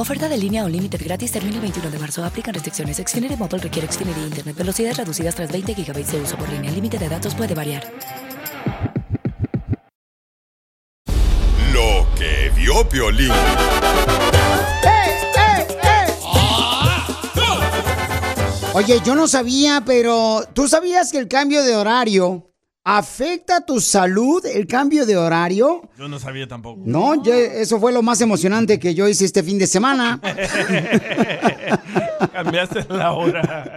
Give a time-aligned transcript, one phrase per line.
[0.00, 2.24] Oferta de línea o límite gratis termina el 21 de marzo.
[2.24, 2.96] Aplican restricciones.
[2.96, 4.56] Xfinity Mobile requiere Xfinity Internet.
[4.56, 6.70] Velocidades reducidas tras 20 GB de uso por línea.
[6.70, 7.84] El límite de datos puede variar.
[11.74, 13.30] Lo que vio Piolín.
[18.72, 22.49] Oye, yo no sabía, pero ¿tú sabías que el cambio de horario
[22.84, 25.82] afecta tu salud, el cambio de horario?
[25.98, 26.80] Yo no sabía tampoco.
[26.84, 30.20] No, yo- eso fue lo más emocionante que yo hice este fin de semana.
[32.32, 33.74] Cambiaste la hora.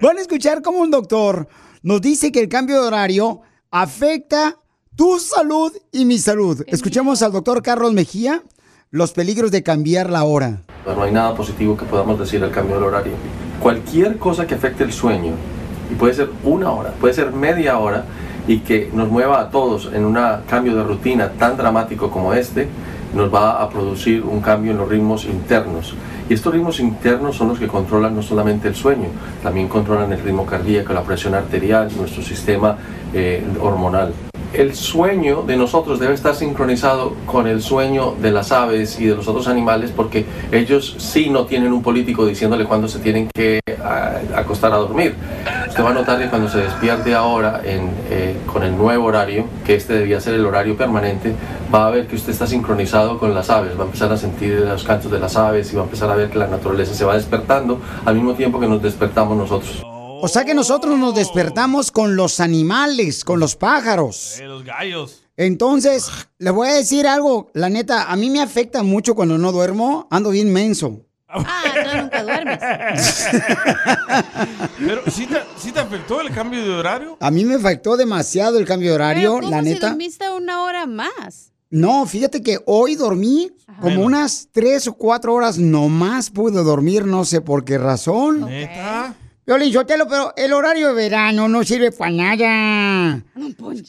[0.00, 1.48] Van a escuchar cómo un doctor
[1.82, 4.56] nos dice que el cambio de horario afecta
[4.96, 6.62] tu salud y mi salud.
[6.66, 8.42] Escuchemos al doctor Carlos Mejía
[8.90, 10.62] los peligros de cambiar la hora.
[10.86, 13.12] No hay nada positivo que podamos decir al cambio del horario.
[13.60, 15.32] Cualquier cosa que afecte el sueño,
[15.90, 18.04] y puede ser una hora, puede ser media hora,
[18.48, 20.18] y que nos mueva a todos en un
[20.48, 22.66] cambio de rutina tan dramático como este,
[23.14, 25.94] nos va a producir un cambio en los ritmos internos.
[26.28, 29.08] Y estos ritmos internos son los que controlan no solamente el sueño,
[29.42, 32.76] también controlan el ritmo cardíaco, la presión arterial, nuestro sistema
[33.14, 34.12] eh, hormonal.
[34.52, 39.14] El sueño de nosotros debe estar sincronizado con el sueño de las aves y de
[39.14, 43.60] los otros animales porque ellos sí no tienen un político diciéndole cuándo se tienen que
[43.82, 45.14] ah, acostar a dormir.
[45.78, 49.44] Usted va a notar que cuando se despierte ahora en, eh, con el nuevo horario,
[49.64, 51.32] que este debía ser el horario permanente,
[51.72, 54.54] va a ver que usted está sincronizado con las aves, va a empezar a sentir
[54.54, 57.04] los cantos de las aves y va a empezar a ver que la naturaleza se
[57.04, 59.84] va despertando al mismo tiempo que nos despertamos nosotros.
[60.20, 64.40] O sea que nosotros nos despertamos con los animales, con los pájaros.
[64.40, 65.22] Eh, los gallos.
[65.36, 69.52] Entonces, le voy a decir algo, la neta, a mí me afecta mucho cuando no
[69.52, 71.04] duermo, ando bien menso.
[71.30, 72.58] Ah, no, nunca duermes.
[74.78, 77.16] Pero ¿sí te, sí te afectó el cambio de horario?
[77.20, 79.88] A mí me afectó demasiado el cambio de horario, Pero ¿cómo la si neta.
[79.88, 81.52] dormiste una hora más?
[81.70, 83.52] No, fíjate que hoy dormí
[83.82, 88.46] como unas tres o cuatro horas nomás pude dormir, no sé por qué razón.
[88.46, 89.14] ¿Neta?
[89.46, 93.22] Violín Sotelo, pero el horario de verano no sirve para nada.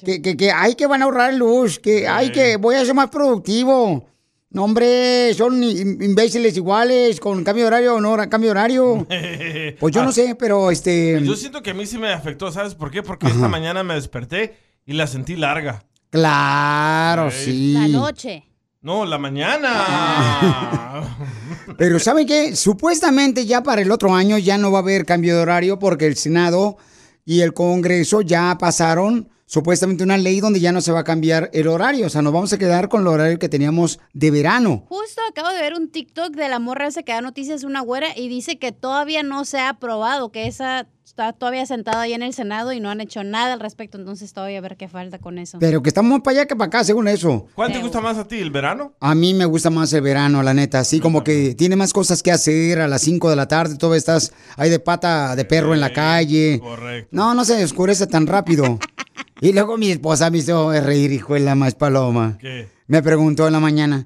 [0.05, 2.93] Que, que, que hay que van a ahorrar luz, que hay que, voy a ser
[2.95, 4.05] más productivo.
[4.51, 9.07] No, hombre, son im- imbéciles iguales, con cambio de horario o no cambio de horario.
[9.79, 11.21] Pues yo no sé, pero este...
[11.23, 13.03] Yo siento que a mí sí me afectó, ¿sabes por qué?
[13.03, 15.83] Porque esta mañana me desperté y la sentí larga.
[16.09, 17.73] Claro, sí.
[17.73, 18.43] La noche.
[18.81, 21.03] No, la mañana.
[21.77, 22.55] Pero ¿saben qué?
[22.55, 26.07] Supuestamente ya para el otro año ya no va a haber cambio de horario porque
[26.07, 26.77] el Senado
[27.25, 31.49] y el Congreso ya pasaron supuestamente una ley donde ya no se va a cambiar
[31.53, 32.05] el horario.
[32.05, 34.85] O sea, nos vamos a quedar con el horario que teníamos de verano.
[34.87, 38.09] Justo acabo de ver un TikTok de la morra esa que da noticias una güera
[38.15, 42.21] y dice que todavía no se ha aprobado, que esa está todavía sentada ahí en
[42.21, 45.17] el Senado y no han hecho nada al respecto, entonces todavía a ver qué falta
[45.17, 45.57] con eso.
[45.59, 47.47] Pero que estamos más para allá que para acá, según eso.
[47.55, 48.93] ¿Cuál te gusta más a ti, el verano?
[48.99, 50.79] A mí me gusta más el verano, la neta.
[50.79, 53.77] Así como que tiene más cosas que hacer a las 5 de la tarde.
[53.77, 56.59] Todavía estás ahí de pata de perro en la calle.
[56.59, 57.09] Correcto.
[57.11, 58.77] No, no se oscurece tan rápido.
[59.41, 62.37] y luego mi esposa me hizo reír, hijo de la más paloma.
[62.39, 62.67] ¿Qué?
[62.87, 64.05] Me preguntó en la mañana,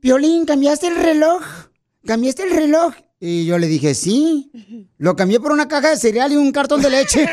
[0.00, 1.42] Violín, ¿cambiaste el reloj?
[2.06, 2.94] ¿Cambiaste el reloj?
[3.20, 4.50] Y yo le dije, sí.
[4.98, 7.26] Lo cambié por una caja de cereal y un cartón de leche.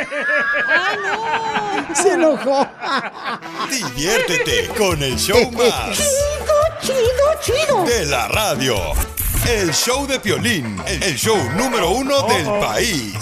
[1.94, 2.66] Se enojó.
[3.70, 5.98] Diviértete con el show más.
[5.98, 7.84] Chido, chido, chido.
[7.86, 8.76] De la radio.
[9.50, 13.16] El show de Piolín, el show número uno del país.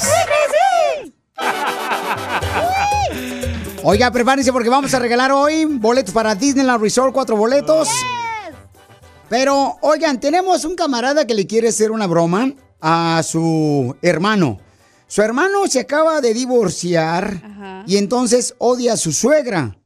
[3.83, 7.87] Oiga, prepárense porque vamos a regalar hoy boletos para Disneyland Resort, cuatro boletos.
[9.29, 14.59] Pero, oigan, tenemos un camarada que le quiere hacer una broma a su hermano.
[15.07, 19.77] Su hermano se acaba de divorciar y entonces odia a su suegra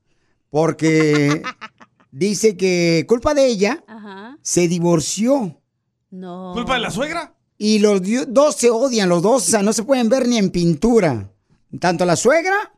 [0.50, 1.44] porque
[2.12, 4.38] dice que culpa de ella Ajá.
[4.42, 5.62] se divorció.
[6.10, 6.52] No.
[6.54, 7.36] ¿Culpa de la suegra?
[7.58, 10.50] Y los dos se odian, los dos, o sea, no se pueden ver ni en
[10.50, 11.30] pintura.
[11.80, 12.73] Tanto la suegra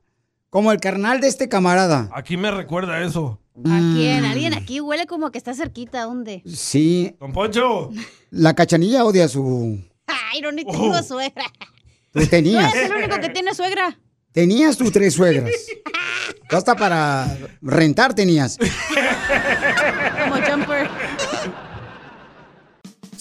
[0.55, 2.07] Como el carnal de este camarada.
[2.13, 3.41] Aquí me recuerda eso.
[3.65, 4.21] ¿A quién?
[4.21, 4.25] Mm.
[4.31, 6.03] Alguien aquí huele como que está cerquita.
[6.03, 6.43] ¿Dónde?
[6.45, 7.13] Sí.
[7.19, 7.91] Don Poncho.
[8.31, 9.83] La cachanilla odia a su.
[10.07, 11.03] Ay, no, ni tengo Oh.
[11.03, 11.43] suegra.
[12.13, 12.73] Tú Tú tenías.
[12.73, 13.99] eres el único que tiene suegra.
[14.31, 15.51] Tenías tus tres suegras.
[16.47, 18.57] Tú hasta para rentar tenías.
[20.23, 20.89] Como jumper.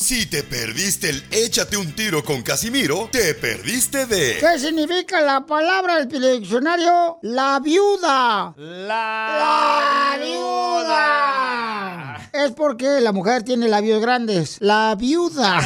[0.05, 5.47] Si te perdiste el échate un tiro con Casimiro, te perdiste de ¿Qué significa la
[5.47, 7.21] palabra del diccionario?
[7.23, 8.53] La viuda.
[8.59, 12.21] La viuda.
[12.35, 14.59] Es porque la mujer tiene labios grandes.
[14.61, 15.59] La viuda.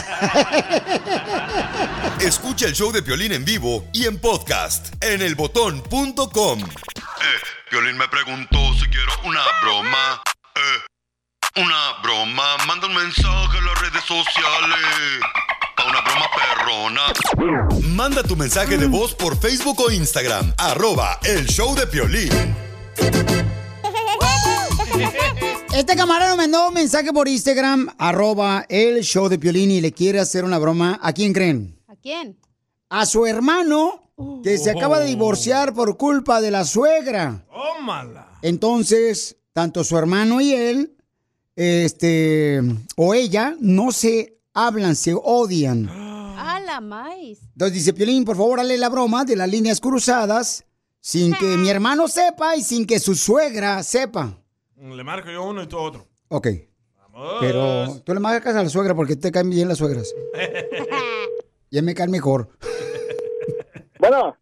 [2.20, 6.60] Escucha el show de Piolín en vivo y en podcast en elbotón.com.
[6.60, 10.22] Eh, Piolín me preguntó si quiero una broma.
[10.54, 10.97] Eh,
[11.60, 12.56] una broma.
[12.66, 14.78] Manda un mensaje a las redes sociales.
[15.76, 17.86] Pa' una broma perrona.
[17.94, 20.52] Manda tu mensaje de voz por Facebook o Instagram.
[20.56, 22.30] Arroba el show de Piolín.
[25.72, 29.92] Este camarada nos mandó un mensaje por Instagram, arroba el show de Piolín y le
[29.92, 30.98] quiere hacer una broma.
[31.02, 31.80] ¿A quién creen?
[31.88, 32.36] ¿A quién?
[32.88, 34.10] A su hermano
[34.42, 37.44] que se acaba de divorciar por culpa de la suegra.
[37.50, 38.38] Tómala.
[38.42, 40.97] Entonces, tanto su hermano y él,
[41.60, 42.60] este,
[42.96, 45.88] o ella, no se hablan, se odian.
[45.88, 47.40] A la maíz.
[47.52, 50.64] Entonces dice, Piolín, por favor, dale la broma de las líneas cruzadas
[51.00, 54.38] sin que mi hermano sepa y sin que su suegra sepa.
[54.76, 56.06] Le marco yo uno y tú otro.
[56.28, 56.46] Ok,
[57.12, 57.36] Vamos.
[57.40, 60.14] pero tú le marcas a la suegra porque te caen bien las suegras.
[61.70, 62.56] Ya me caen mejor.
[63.98, 64.36] Bueno.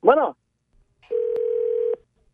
[0.00, 0.36] Bueno.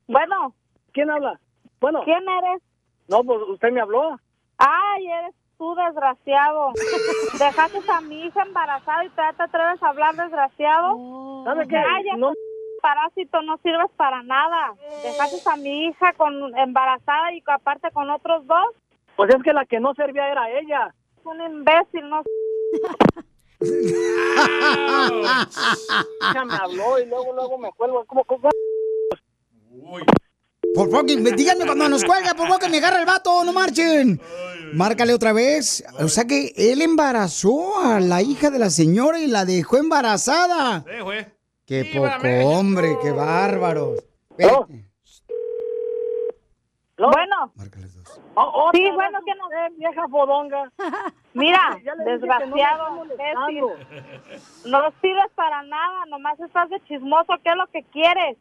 [0.06, 0.54] Bueno,
[0.92, 1.40] ¿Quién habla?
[1.80, 2.02] Bueno.
[2.04, 2.62] ¿quién eres?
[3.08, 4.18] No, pues usted me habló.
[4.58, 6.72] Ay, eres tú, desgraciado.
[7.38, 11.44] Dejaste a mi hija embarazada y todavía te atreves a hablar, desgraciado.
[11.44, 11.82] ¿Sabe qué?
[12.16, 12.32] No-
[12.80, 14.74] parásito, no sirves para nada.
[15.02, 18.66] Dejaste a mi hija con embarazada y aparte con otros dos.
[19.16, 20.94] Pues es que la que no servía era ella.
[21.24, 22.22] Un imbécil, no
[26.44, 28.04] me habló y luego, luego me cuelgo.
[28.04, 28.50] ¿Cómo, cómo?
[30.74, 33.52] Por favor, que- díganme cuando nos cuelga, por favor, que me agarra el vato, no
[33.52, 34.20] marchen.
[34.72, 35.84] Márcale otra vez.
[36.00, 40.80] O sea que él embarazó a la hija de la señora y la dejó embarazada.
[40.82, 41.26] Sí, güey.
[41.66, 44.02] Qué poco hombre, qué bárbaros.
[44.36, 44.66] ¿No?
[46.98, 47.10] ¿No?
[47.10, 48.20] Bueno, Márcale dos.
[48.34, 50.72] O- otra Sí, bueno, que no- usted, vieja fodonga.
[51.34, 51.60] mira,
[51.98, 53.76] no desgraciado, molestando.
[54.66, 57.32] No sirves para nada, nomás estás de chismoso.
[57.44, 58.36] ¿Qué es lo que quieres?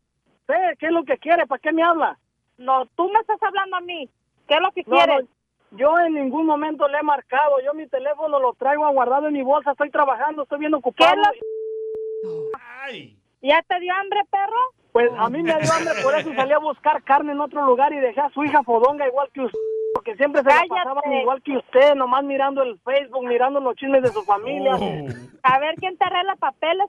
[0.47, 1.47] Sí, ¿Qué es lo que quiere?
[1.47, 2.19] ¿Para qué me habla?
[2.63, 4.09] No, tú me estás hablando a mí.
[4.47, 5.23] ¿Qué es lo que No, quieres?
[5.71, 7.59] no, yo en ningún momento le he marcado.
[7.65, 9.71] Yo mi teléfono lo traigo guardado en mi bolsa.
[9.71, 11.13] Estoy trabajando, estoy bien ¿Qué ocupado.
[11.33, 11.39] es
[12.23, 12.31] lo
[12.85, 13.17] Ay.
[13.41, 14.61] ¿Ya te dio hambre, perro?
[14.93, 17.91] Pues a mí me dio hambre, por eso salí a buscar carne en otro lugar
[17.93, 19.59] y dejé a su hija fodonga igual que usted.
[19.95, 20.69] Porque siempre se la Cállate.
[20.69, 24.75] pasaban igual que usted, nomás mirando el Facebook, mirando los chismes de su familia.
[24.75, 25.07] Oh.
[25.43, 26.87] A ver quién te arregla papeles.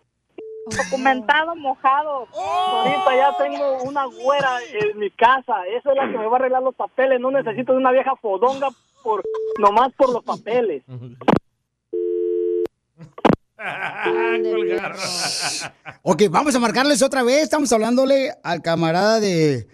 [0.66, 2.26] Documentado, mojado.
[2.34, 5.55] Ahorita ya tengo una güera en mi casa.
[5.76, 7.20] Esa es la que me va a arreglar los papeles.
[7.20, 8.69] No necesito de una vieja fodonga
[9.02, 9.22] por
[9.58, 10.82] nomás por los papeles.
[13.56, 14.96] Colgar.
[16.06, 17.43] Ok, vamos a marcarles otra vez.
[17.44, 19.69] Estamos hablándole al camarada de,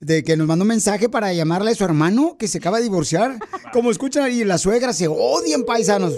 [0.00, 2.84] de que nos mandó un mensaje para llamarle a su hermano que se acaba de
[2.84, 3.36] divorciar.
[3.72, 6.14] Como escuchan ahí, las suegras se odian, paisanos.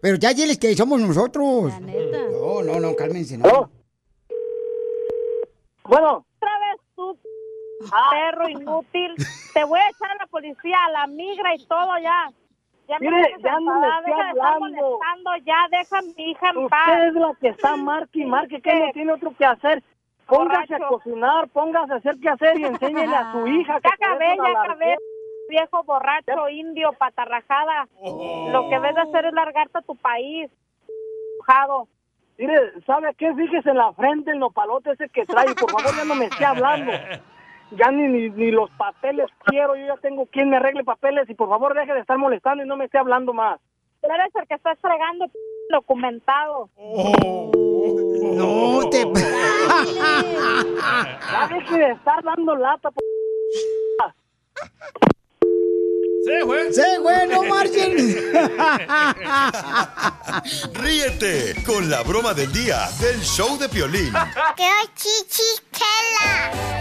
[0.00, 1.72] Pero ya diles que somos nosotros.
[1.72, 2.18] La neta.
[2.62, 3.38] No, no, no, cálmense.
[3.38, 3.70] No.
[5.84, 7.18] Bueno, Otra vez tú,
[8.10, 9.14] perro inútil.
[9.54, 12.30] Te voy a echar a la policía, a la migra y todo ya.
[12.88, 13.98] Ya me Mire, ya no enfadada.
[13.98, 14.76] estoy Deja de estar hablando.
[14.98, 15.56] molestando ya.
[15.70, 17.02] Deja a mi hija en usted paz.
[17.02, 19.82] es la que está marque y marque que no tiene otro que hacer.
[20.26, 23.94] Póngase a cocinar, póngase a hacer qué hacer y enséñele a su hija que Ya
[24.06, 24.96] acabé, ya acabé.
[25.48, 27.88] Viejo borracho, indio, patarrajada.
[28.52, 30.48] Lo que ves de hacer es largarte a tu país.
[31.38, 31.88] Mojado.
[32.40, 33.34] Mire, ¿sabe qué?
[33.34, 35.54] Fíjese en la frente el nopalote ese que trae.
[35.54, 36.90] Por favor, ya no me esté hablando.
[37.72, 39.76] Ya ni, ni, ni los papeles quiero.
[39.76, 41.28] Yo ya tengo quien me arregle papeles.
[41.28, 43.60] Y por favor, deje de estar molestando y no me esté hablando más.
[44.02, 45.26] Eres el que está fregando
[45.70, 46.70] documentado.
[48.34, 49.04] No te.
[51.32, 52.90] Ya deje de estar dando lata.
[52.90, 53.04] por-
[56.22, 56.70] Sí, güey.
[56.72, 57.96] Sí, güey, no marchen.
[60.74, 64.12] Ríete con la broma del día del show de Piolín.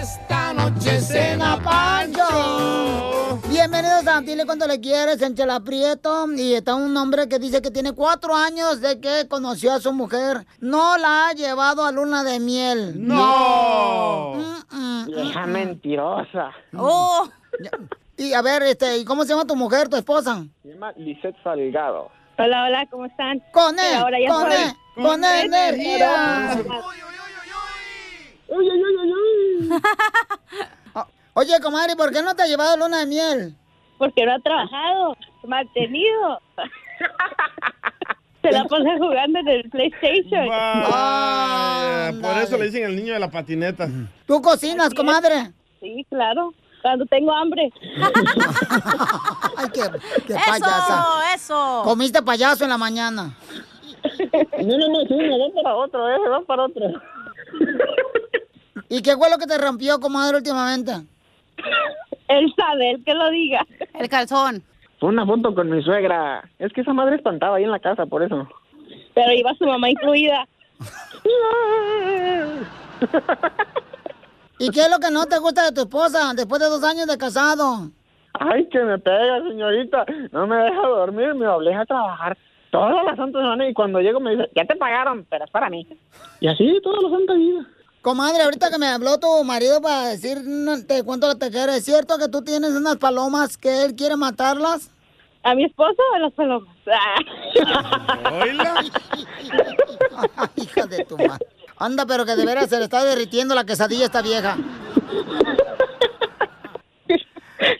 [0.02, 3.40] Esta noche cena Pancho.
[3.48, 6.30] Bienvenidos a Dile cuando le quieres, en Chela Prieto.
[6.34, 9.94] Y está un hombre que dice que tiene cuatro años de que conoció a su
[9.94, 10.46] mujer.
[10.60, 13.08] No la ha llevado a luna de miel.
[13.08, 14.34] ¡No!
[15.08, 16.52] Vieja mentirosa.
[16.76, 17.30] Oh.
[18.20, 20.44] Y a ver, este, ¿y cómo se llama tu mujer, tu esposa?
[20.62, 22.12] Se llama Lisette Salgado.
[22.38, 23.42] Hola, hola, ¿cómo están?
[23.54, 26.58] Con él, ahora ya con soy- él, con él, energía.
[28.50, 29.14] Uy, uy, uy, uy,
[29.72, 29.82] uy.
[31.34, 33.56] Oye, comadre, ¿por qué no te ha llevado luna de miel?
[33.98, 35.16] Porque no ha trabajado,
[35.48, 36.42] mantenido.
[38.42, 40.48] Se la pasa jugando en el PlayStation.
[40.50, 43.88] Vaya, por eso le dicen el niño de la patineta.
[44.26, 45.52] ¿Tú cocinas, comadre?
[45.80, 46.54] Sí, claro.
[46.82, 47.72] Cuando tengo hambre.
[49.58, 49.82] Ay, qué,
[50.28, 51.06] qué Eso, payasa.
[51.36, 51.82] eso.
[51.84, 53.34] Comiste payaso en la mañana.
[54.62, 56.86] No, no, no, sí, me van para otro, eh, me van para otro.
[58.88, 60.94] ¿Y qué fue lo que te rompió, comadre, últimamente?
[62.30, 63.66] Él sabe, él que lo diga.
[63.94, 64.64] El calzón.
[65.00, 66.50] Fue una foto con mi suegra.
[66.60, 68.48] Es que esa madre espantaba ahí en la casa, por eso.
[69.14, 70.48] Pero iba su mamá incluida.
[74.60, 77.08] ¿Y qué es lo que no te gusta de tu esposa después de dos años
[77.08, 77.90] de casado?
[78.34, 80.06] Ay, que me pega, señorita.
[80.34, 82.38] No me deja dormir, me obliga a trabajar
[82.70, 85.70] toda la santa semana y cuando llego me dice, ya te pagaron, pero es para
[85.70, 85.88] mí.
[86.42, 87.66] Y así toda la santa vida.
[88.02, 91.78] Comadre, ahorita que me habló tu marido para decir no, te cuento que te quiere,
[91.78, 94.92] ¿es cierto que tú tienes unas palomas que él quiere matarlas?
[95.44, 96.76] ¿A mi esposo o a las palomas?
[100.58, 101.48] Hija de tu madre.
[101.80, 104.58] Anda, pero que de veras se le está derritiendo la quesadilla a esta vieja.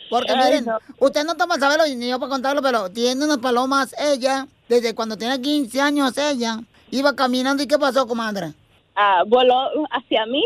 [0.08, 0.78] Porque miren, no.
[0.98, 5.16] usted no toma saberlo ni yo para contarlo, pero tiene unas palomas ella, desde cuando
[5.16, 8.54] tenía 15 años ella, iba caminando y ¿qué pasó, comadre?
[8.96, 10.44] Ah, voló hacia mí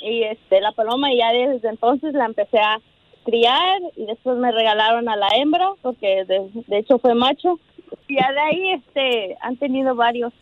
[0.00, 2.78] y este la paloma y ya desde entonces la empecé a
[3.24, 7.58] criar y después me regalaron a la hembra porque de, de hecho fue macho
[8.08, 10.32] y ya de ahí este han tenido varios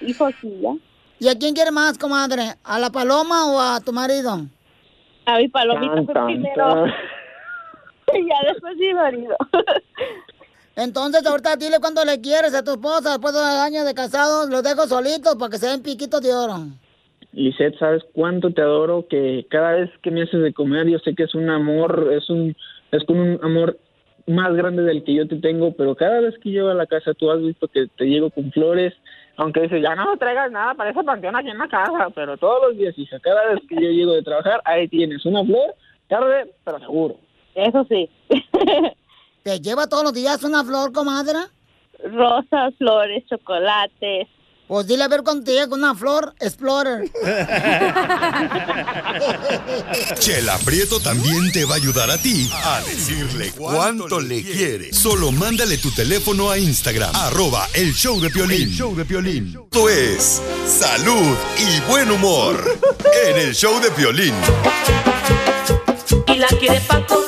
[0.00, 0.74] hijos y ya
[1.20, 2.54] ¿Y a quién quiere más, comadre?
[2.64, 4.46] ¿A la paloma o a tu marido?
[5.26, 6.86] a mi palomita Tan, fue tan, primero tan.
[8.14, 9.36] y ya después mi marido
[10.76, 14.48] Entonces, ahorita dile cuánto le quieres a tu esposa después de dos años de casados.
[14.48, 16.56] Los dejo solitos para que se den piquitos de oro.
[17.32, 19.06] Lisette, ¿sabes cuánto te adoro?
[19.06, 22.30] Que cada vez que me haces de comer, yo sé que es un amor, es
[22.30, 22.56] un,
[22.92, 23.78] es con un amor
[24.26, 27.12] más grande del que yo te tengo, pero cada vez que llego a la casa,
[27.12, 28.94] tú has visto que te llego con flores,
[29.40, 32.36] aunque dices, ya no me traigas nada para ese panteón aquí en la casa, pero
[32.36, 35.74] todos los días, hija, cada vez que yo llego de trabajar, ahí tienes una flor,
[36.08, 37.16] tarde, pero seguro.
[37.54, 38.08] eso sí
[39.42, 41.38] ¿Te lleva todos los días una flor, comadre?
[42.04, 44.28] rosas flores chocolates
[44.70, 47.10] Pues dile a ver cuándo te llega una flor Explorer.
[50.20, 54.92] Chela Prieto también te va a ayudar a ti a decirle cuánto le quiere.
[54.92, 58.68] Solo mándale tu teléfono a Instagram, arroba el show de Piolín.
[58.68, 59.58] El show de Piolín.
[59.60, 62.78] Esto es salud y buen humor
[63.26, 64.34] en el show de Piolín.
[66.28, 67.24] Y la quiere Paco,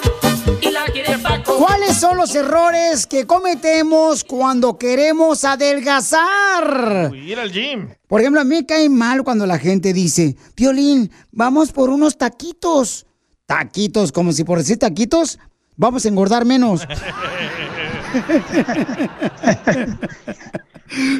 [1.63, 7.11] ¿Cuáles son los errores que cometemos cuando queremos adelgazar?
[7.13, 7.89] Uy, Ir al gym.
[8.09, 12.19] Por ejemplo, a mí me cae mal cuando la gente dice, Piolín, vamos por unos
[12.19, 13.07] taquitos.
[13.47, 15.39] Taquitos, como si por decir taquitos,
[15.77, 16.83] vamos a engordar menos.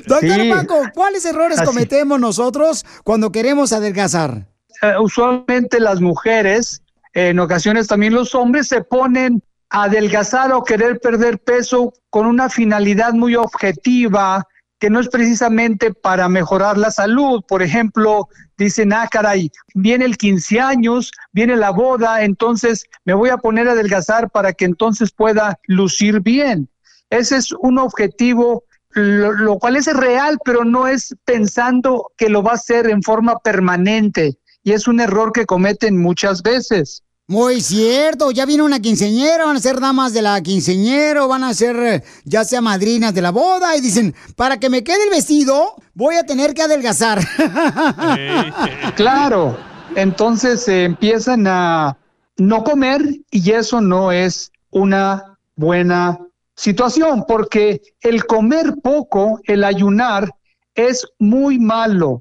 [0.09, 0.51] Doctor Sí.
[0.51, 1.67] Paco, ¿cuáles errores Así.
[1.67, 4.49] cometemos nosotros cuando queremos adelgazar?
[4.83, 6.83] Eh, usualmente las mujeres,
[7.15, 9.41] en ocasiones también los hombres, se ponen
[9.73, 14.47] adelgazar o querer perder peso con una finalidad muy objetiva
[14.79, 17.43] que no es precisamente para mejorar la salud.
[17.49, 23.31] Por ejemplo, dicen, ah, caray, viene el 15 años, viene la boda, entonces me voy
[23.31, 26.69] a poner a adelgazar para que entonces pueda lucir bien.
[27.09, 32.43] Ese es un objetivo, lo, lo cual es real, pero no es pensando que lo
[32.43, 34.37] va a hacer en forma permanente.
[34.65, 37.05] Y es un error que cometen muchas veces.
[37.33, 41.45] Muy cierto, ya viene una quinceñera, van a ser damas de la quinceñera, o van
[41.45, 45.05] a ser eh, ya sea madrinas de la boda y dicen, para que me quede
[45.05, 47.21] el vestido, voy a tener que adelgazar.
[48.97, 49.57] Claro,
[49.97, 51.97] entonces eh, empiezan a
[52.37, 56.19] no comer y eso no es una buena
[56.55, 60.29] situación, porque el comer poco, el ayunar,
[60.75, 62.21] es muy malo.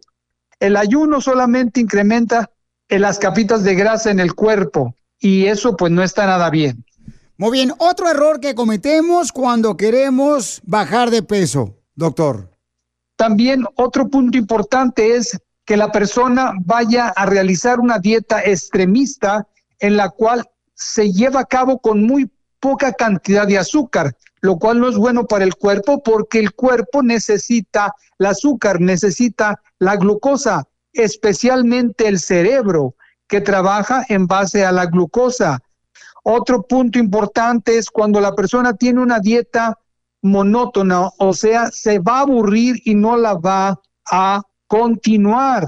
[0.61, 2.49] El ayuno solamente incrementa
[2.87, 6.83] eh, las capitas de grasa en el cuerpo y eso pues no está nada bien.
[7.37, 12.51] Muy bien, otro error que cometemos cuando queremos bajar de peso, doctor.
[13.15, 19.47] También otro punto importante es que la persona vaya a realizar una dieta extremista
[19.79, 24.79] en la cual se lleva a cabo con muy poca cantidad de azúcar, lo cual
[24.79, 30.67] no es bueno para el cuerpo porque el cuerpo necesita el azúcar, necesita la glucosa,
[30.93, 32.95] especialmente el cerebro
[33.31, 35.61] que trabaja en base a la glucosa.
[36.23, 39.79] Otro punto importante es cuando la persona tiene una dieta
[40.21, 43.79] monótona, o sea, se va a aburrir y no la va
[44.11, 45.65] a continuar.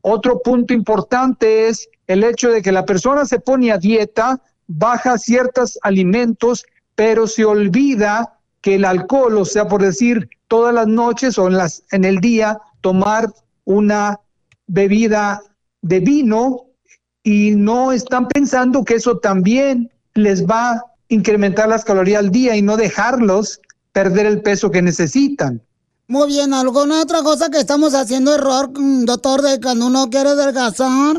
[0.00, 5.18] Otro punto importante es el hecho de que la persona se pone a dieta, baja
[5.18, 6.64] ciertos alimentos,
[6.94, 11.58] pero se olvida que el alcohol, o sea, por decir, todas las noches o en,
[11.58, 13.30] las, en el día, tomar
[13.64, 14.18] una
[14.66, 15.42] bebida
[15.82, 16.71] de vino
[17.22, 22.56] y no están pensando que eso también les va a incrementar las calorías al día
[22.56, 23.60] y no dejarlos
[23.92, 25.62] perder el peso que necesitan.
[26.08, 30.30] Muy bien, ¿alguna otra cosa que estamos haciendo error, mm, doctor, de cuando uno quiere
[30.30, 31.16] adelgazar?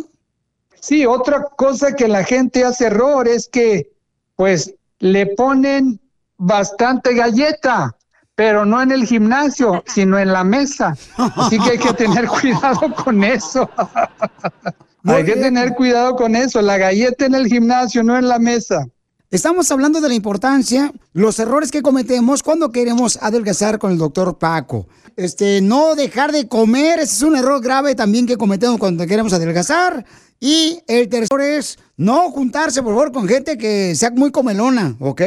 [0.80, 3.92] Sí, otra cosa que la gente hace error es que
[4.36, 6.00] pues le ponen
[6.38, 7.96] bastante galleta,
[8.36, 10.98] pero no en el gimnasio, sino en la mesa.
[11.16, 13.70] Así que hay que tener cuidado con eso.
[15.04, 18.88] hay que tener cuidado con eso, la galleta en el gimnasio, no en la mesa.
[19.30, 24.38] Estamos hablando de la importancia, los errores que cometemos cuando queremos adelgazar con el doctor
[24.38, 24.88] Paco.
[25.16, 29.34] Este, no dejar de comer, ese es un error grave también que cometemos cuando queremos
[29.34, 30.06] adelgazar.
[30.46, 35.22] Y el tercero es no juntarse, por favor, con gente que sea muy comelona, ¿ok?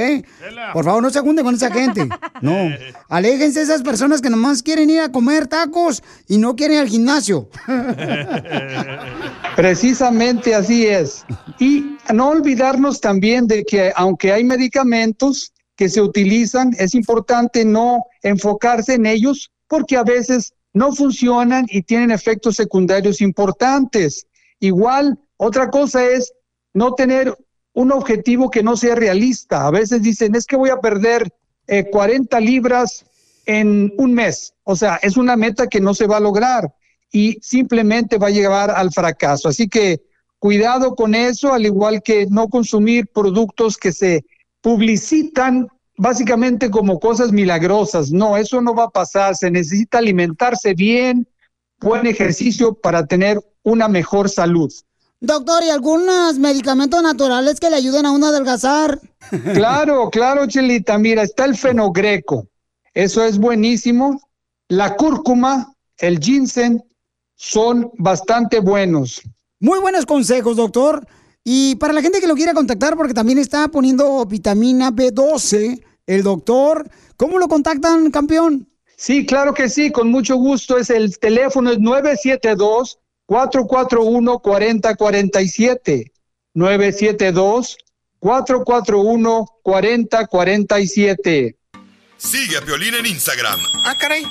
[0.75, 2.07] Por favor, no se junten con esa gente.
[2.43, 2.53] No.
[3.09, 6.81] Aléjense de esas personas que nomás quieren ir a comer tacos y no quieren ir
[6.83, 7.49] al gimnasio.
[9.57, 11.25] Precisamente así es.
[11.59, 18.05] Y no olvidarnos también de que aunque hay medicamentos que se utilizan, es importante no
[18.23, 24.27] enfocarse en ellos porque a veces no funcionan y tienen efectos secundarios importantes.
[24.61, 26.33] Igual, otra cosa es
[26.73, 27.37] no tener
[27.73, 29.67] un objetivo que no sea realista.
[29.67, 31.31] A veces dicen, es que voy a perder
[31.67, 33.05] eh, 40 libras
[33.45, 34.55] en un mes.
[34.65, 36.75] O sea, es una meta que no se va a lograr
[37.13, 39.49] y simplemente va a llevar al fracaso.
[39.49, 40.03] Así que
[40.39, 44.25] cuidado con eso, al igual que no consumir productos que se
[44.61, 48.11] publicitan básicamente como cosas milagrosas.
[48.11, 49.37] No, eso no va a pasar.
[49.37, 51.29] Se necesita alimentarse bien,
[51.81, 54.73] buen ejercicio para tener una mejor salud.
[55.21, 59.01] Doctor, ¿y algunos medicamentos naturales que le ayuden a uno a adelgazar?
[59.55, 60.97] Claro, claro, Chelita.
[60.99, 62.47] Mira, está el fenogreco.
[62.95, 64.21] Eso es buenísimo.
[64.69, 66.81] La cúrcuma, el ginseng,
[67.35, 69.21] son bastante buenos.
[69.59, 71.05] Muy buenos consejos, doctor.
[71.43, 76.23] Y para la gente que lo quiera contactar, porque también está poniendo vitamina B12, el
[76.23, 78.69] doctor, ¿cómo lo contactan, campeón?
[78.97, 80.79] Sí, claro que sí, con mucho gusto.
[80.79, 86.13] Es el teléfono es 972 441 4047
[86.55, 87.77] 972
[88.19, 91.57] 441 4047
[92.19, 94.25] Sigue a Piolín en Instagram, Ah, caray.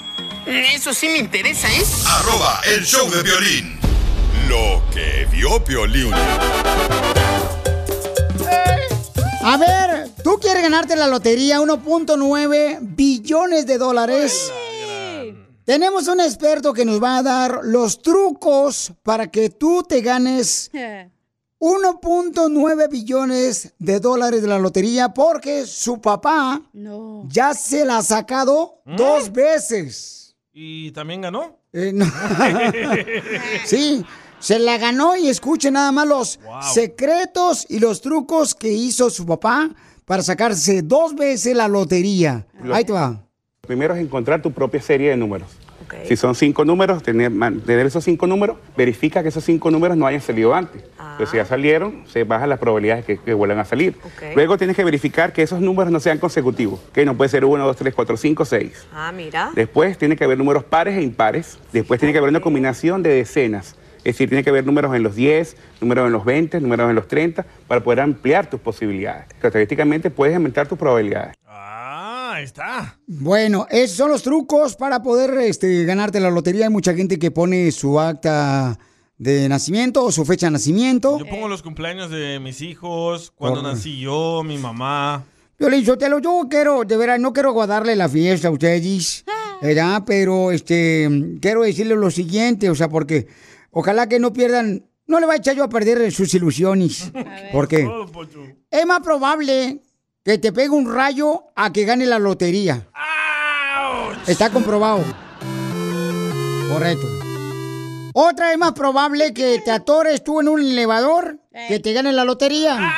[0.48, 1.84] Eso sí me interesa, ¿eh?
[2.08, 3.80] arroba el show de violín.
[4.50, 6.12] Lo que vio Piolín.
[9.44, 14.52] A ver, ¿tú quieres ganarte la lotería 1.9 billones de dólares?
[15.66, 20.70] Tenemos un experto que nos va a dar los trucos para que tú te ganes
[21.60, 27.24] 1.9 billones de dólares de la lotería porque su papá No.
[27.28, 30.36] ya se la ha sacado dos veces.
[30.54, 31.60] ¿Y también ganó?
[31.74, 32.06] Eh, no.
[33.66, 34.06] sí,
[34.40, 36.40] se la ganó y escuche nada más los
[36.74, 39.70] secretos y los trucos que hizo su papá
[40.06, 42.46] para sacarse dos veces la lotería.
[42.72, 43.25] Ahí te va.
[43.66, 45.50] Primero es encontrar tu propia serie de números.
[46.06, 47.32] Si son cinco números, tener,
[47.86, 50.84] esos cinco números, verifica que esos cinco números no hayan salido antes.
[51.18, 53.96] Pero si ya salieron, se bajan las probabilidades que, que vuelvan a salir.
[54.36, 57.66] Luego tienes que verificar que esos números no sean consecutivos, que no puede ser 1,
[57.66, 58.88] 2, 3, 4, 5, 6.
[58.94, 59.52] Ah, mira.
[59.56, 61.58] Después tiene que haber números pares e impares.
[61.72, 63.76] Después tiene que haber una combinación de decenas.
[64.00, 66.96] Es decir, tiene que haber números en los 10, números en los 20, números en
[66.96, 69.26] los 30, para poder ampliar tus posibilidades.
[69.42, 71.36] Estadísticamente puedes aumentar tus probabilidades.
[71.48, 72.05] Ah,
[72.36, 73.00] ahí está.
[73.08, 76.66] Bueno, esos son los trucos para poder este, ganarte la lotería.
[76.66, 78.78] Hay mucha gente que pone su acta
[79.18, 81.18] de nacimiento o su fecha de nacimiento.
[81.20, 85.24] Yo pongo los cumpleaños de mis hijos, cuando Por- nací yo, mi mamá.
[85.58, 88.52] Yo le digo, te lo yo quiero, de verdad, no quiero guardarle la fiesta a
[88.52, 89.24] ustedes,
[89.62, 90.04] ¿verdad?
[90.06, 93.28] Pero este, quiero decirle lo siguiente, o sea, porque
[93.72, 97.10] ojalá que no pierdan, no le va a echar yo a perder sus ilusiones.
[97.54, 97.88] Porque
[98.70, 99.80] es más probable
[100.26, 102.88] que te pegue un rayo a que gane la lotería.
[104.28, 105.04] Está comprobado.
[106.70, 107.08] Correcto.
[108.14, 112.26] Otra es más probable que te atores tú en un elevador que te gane la
[112.26, 112.92] lotería.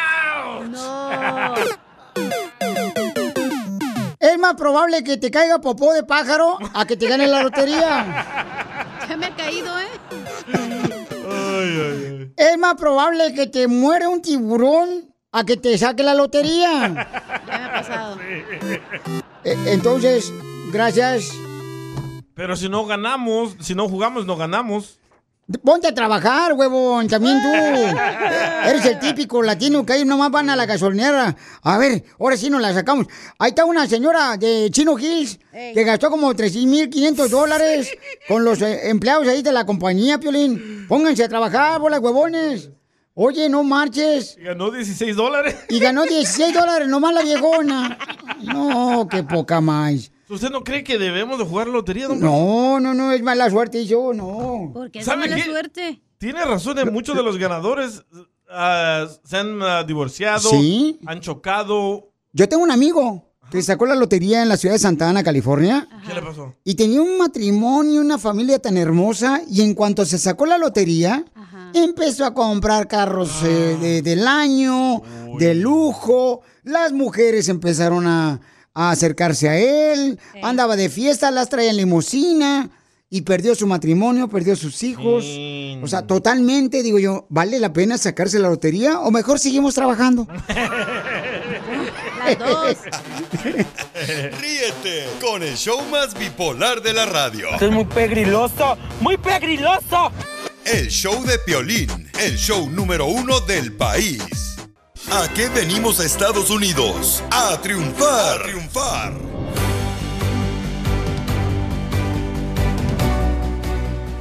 [4.47, 8.85] más probable que te caiga popó de pájaro a que te gane la lotería.
[9.09, 9.87] Ya me ha caído, ¿eh?
[12.37, 17.07] Es más probable que te muera un tiburón a que te saque la lotería.
[17.47, 18.17] Ya me ha pasado.
[19.43, 20.33] E- Entonces,
[20.71, 21.31] gracias.
[22.33, 24.99] Pero si no ganamos, si no jugamos, no ganamos.
[25.63, 27.47] Ponte a trabajar, huevón, también tú.
[28.67, 31.37] Eres el típico latino que ahí nomás van a la gasolinera.
[31.61, 33.07] A ver, ahora sí nos la sacamos.
[33.39, 37.89] Ahí está una señora de Chino Hills que gastó como 3.500 dólares
[38.27, 40.85] con los eh, empleados ahí de la compañía, Piolín.
[40.89, 42.69] Pónganse a trabajar, bola huevones.
[43.19, 44.37] Oye, no marches.
[44.39, 45.55] Y ganó 16 dólares.
[45.69, 47.97] Y ganó 16 dólares nomás la viejona.
[48.43, 50.11] No, qué poca más.
[50.29, 53.87] ¿Usted no cree que debemos de jugar lotería, don No, no, no, es mala suerte
[53.87, 54.69] yo, no.
[54.71, 55.45] ¿Por qué es ¿Sabe mala qué?
[55.45, 56.01] suerte?
[56.19, 58.05] Tiene razón, eh, muchos de los ganadores
[58.51, 60.99] ah, se han ah, divorciado, Sí.
[61.07, 62.11] han chocado.
[62.33, 65.87] Yo tengo un amigo que sacó la lotería en la ciudad de Santa Ana, California.
[66.05, 66.53] ¿Qué le pasó?
[66.63, 69.41] Y tenía un matrimonio, una familia tan hermosa.
[69.49, 71.23] Y en cuanto se sacó la lotería,
[71.73, 75.01] empezó a comprar carros eh, de- del año,
[75.39, 76.41] de lujo.
[76.63, 78.41] Las mujeres empezaron a,
[78.73, 80.19] a acercarse a él.
[80.43, 82.69] Andaba de fiesta, las traía en limusina.
[83.09, 85.23] Y perdió su matrimonio, perdió sus hijos.
[85.81, 88.99] O sea, totalmente, digo yo, ¿vale la pena sacarse la lotería?
[88.99, 90.27] O mejor seguimos trabajando.
[92.27, 92.77] Las dos.
[94.41, 97.49] Ríete con el show más bipolar de la radio.
[97.53, 100.11] Esto es muy pegriloso, muy pegriloso.
[100.65, 104.57] El show de Piolín, el show número uno del país.
[105.09, 107.23] ¿A qué venimos a Estados Unidos?
[107.31, 108.41] A triunfar.
[108.41, 109.13] A triunfar.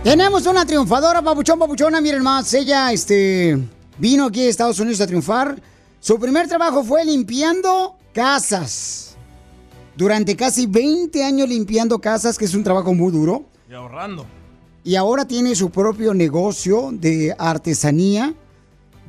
[0.05, 3.59] Tenemos una triunfadora, papuchón, papuchona, miren más, ella, este,
[3.99, 5.61] vino aquí a Estados Unidos a triunfar.
[5.99, 9.15] Su primer trabajo fue limpiando casas.
[9.95, 13.45] Durante casi 20 años limpiando casas, que es un trabajo muy duro.
[13.71, 14.25] Y ahorrando.
[14.85, 18.33] Y ahora tiene su propio negocio de artesanía,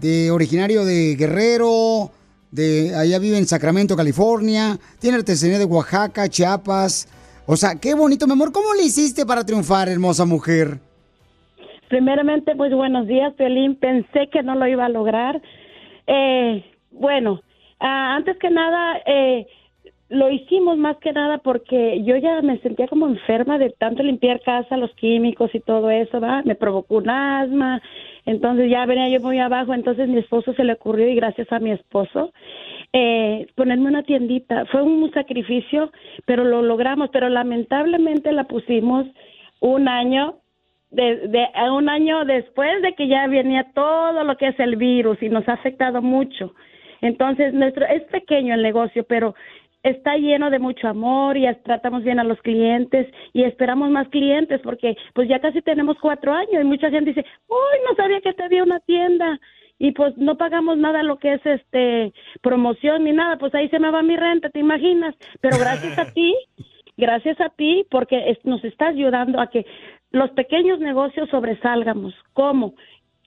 [0.01, 2.11] de originario de Guerrero,
[2.51, 4.77] de allá vive en Sacramento, California.
[4.99, 7.07] Tiene artesanía de Oaxaca, Chiapas.
[7.45, 8.51] O sea, qué bonito, mi amor.
[8.51, 10.79] ¿Cómo le hiciste para triunfar, hermosa mujer?
[11.87, 13.75] Primeramente, pues buenos días, Piolín.
[13.75, 15.41] Pensé que no lo iba a lograr.
[16.07, 17.41] Eh, bueno,
[17.79, 19.47] ah, antes que nada, eh,
[20.09, 24.41] lo hicimos más que nada porque yo ya me sentía como enferma de tanto limpiar
[24.41, 26.43] casa, los químicos y todo eso, ¿va?
[26.43, 27.81] Me provocó un asma,
[28.25, 31.59] entonces ya venía yo muy abajo, entonces mi esposo se le ocurrió y gracias a
[31.59, 32.31] mi esposo
[32.93, 34.65] eh, ponerme una tiendita.
[34.67, 35.91] Fue un sacrificio,
[36.25, 39.05] pero lo logramos, pero lamentablemente la pusimos
[39.59, 40.37] un año
[40.91, 45.21] de, de- un año después de que ya venía todo lo que es el virus
[45.21, 46.53] y nos ha afectado mucho.
[47.01, 49.35] Entonces, nuestro es pequeño el negocio, pero
[49.83, 54.59] está lleno de mucho amor y tratamos bien a los clientes y esperamos más clientes
[54.61, 58.33] porque pues ya casi tenemos cuatro años y mucha gente dice, uy, no sabía que
[58.33, 59.39] te había una tienda
[59.79, 63.79] y pues no pagamos nada lo que es este promoción ni nada, pues ahí se
[63.79, 65.15] me va mi renta, ¿te imaginas?
[65.39, 66.35] Pero gracias a ti
[66.97, 69.65] gracias a ti porque es- nos está ayudando a que
[70.11, 72.13] los pequeños negocios sobresalgamos.
[72.33, 72.73] ¿Cómo?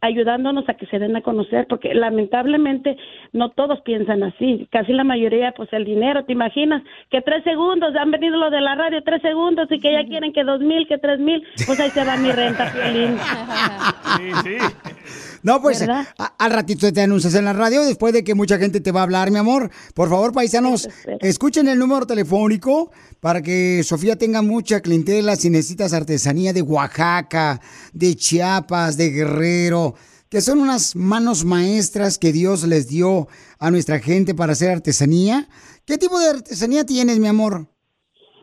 [0.00, 2.96] Ayudándonos a que se den a conocer, porque lamentablemente
[3.32, 6.82] no todos piensan así, casi la mayoría, pues el dinero, ¿te imaginas?
[7.10, 10.32] Que tres segundos, han venido los de la radio, tres segundos, y que ya quieren
[10.32, 13.16] que dos mil, que tres mil, pues ahí se va mi renta, Piolín.
[15.42, 18.92] No, pues al ratito te anuncias en la radio después de que mucha gente te
[18.92, 19.70] va a hablar, mi amor.
[19.94, 20.88] Por favor, paisanos,
[21.20, 27.60] escuchen el número telefónico para que Sofía tenga mucha clientela si necesitas artesanía de Oaxaca,
[27.92, 29.94] de Chiapas, de Guerrero,
[30.28, 35.48] que son unas manos maestras que Dios les dio a nuestra gente para hacer artesanía.
[35.84, 37.68] ¿Qué tipo de artesanía tienes, mi amor?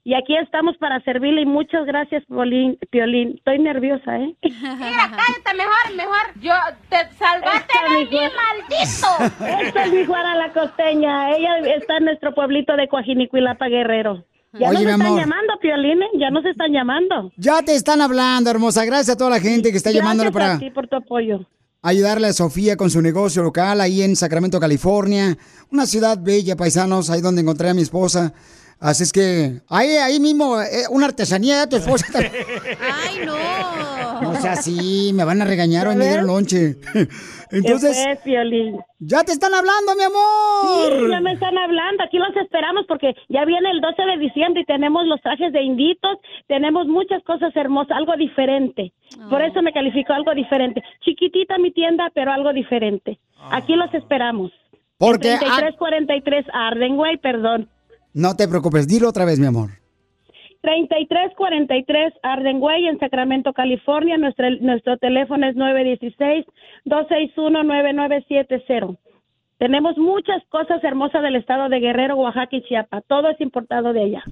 [0.09, 2.79] Y aquí estamos para servirle y muchas gracias, Piolín.
[2.91, 3.35] Piolín.
[3.37, 4.35] Estoy nerviosa, ¿eh?
[4.43, 6.25] Mira, cállate mejor, mejor.
[6.41, 6.55] Yo
[6.89, 9.45] te salvaste de mi mí, Juan- maldito.
[9.67, 11.37] Esta es mi Juana la costeña.
[11.37, 14.25] Ella está en nuestro pueblito de Coajinicuilapa, Guerrero.
[14.55, 15.21] Ya Oye, nos están amor.
[15.21, 16.07] llamando, Piolín, ¿eh?
[16.19, 17.31] Ya nos están llamando.
[17.37, 18.87] Ya te están hablando, hermosa.
[18.87, 21.41] Gracias a toda la gente que está llamándole Gracias para a ti por tu apoyo.
[21.83, 25.37] ayudarle a Sofía con su negocio local ahí en Sacramento, California.
[25.71, 28.33] Una ciudad bella, paisanos, ahí donde encontré a mi esposa.
[28.81, 32.07] Así es que ahí, ahí mismo, eh, una artesanía de tu esposa.
[32.19, 33.35] Ay, no.
[34.21, 36.77] No sea así, me van a regañar hoy me ¿Ya dieron lonche.
[37.51, 37.97] Entonces,
[38.99, 40.99] ya te están hablando, mi amor.
[41.01, 42.05] Sí, ya me están hablando.
[42.05, 45.63] Aquí los esperamos porque ya viene el 12 de diciembre y tenemos los trajes de
[45.63, 48.93] inditos, tenemos muchas cosas hermosas, algo diferente.
[49.31, 50.83] Por eso me calificó algo diferente.
[51.05, 53.19] Chiquitita mi tienda, pero algo diferente.
[53.51, 54.53] Aquí los esperamos.
[54.99, 57.69] Porque, En ah- 3343 Ardenway, perdón.
[58.15, 59.71] No te preocupes, dilo otra vez, mi amor.
[60.63, 64.17] 3343 Ardenway en Sacramento, California.
[64.19, 65.57] Nuestro, nuestro teléfono es
[66.87, 68.99] 916-261-9970.
[69.59, 73.05] Tenemos muchas cosas hermosas del estado de Guerrero, Oaxaca y Chiapas.
[73.07, 74.25] Todo es importado de allá.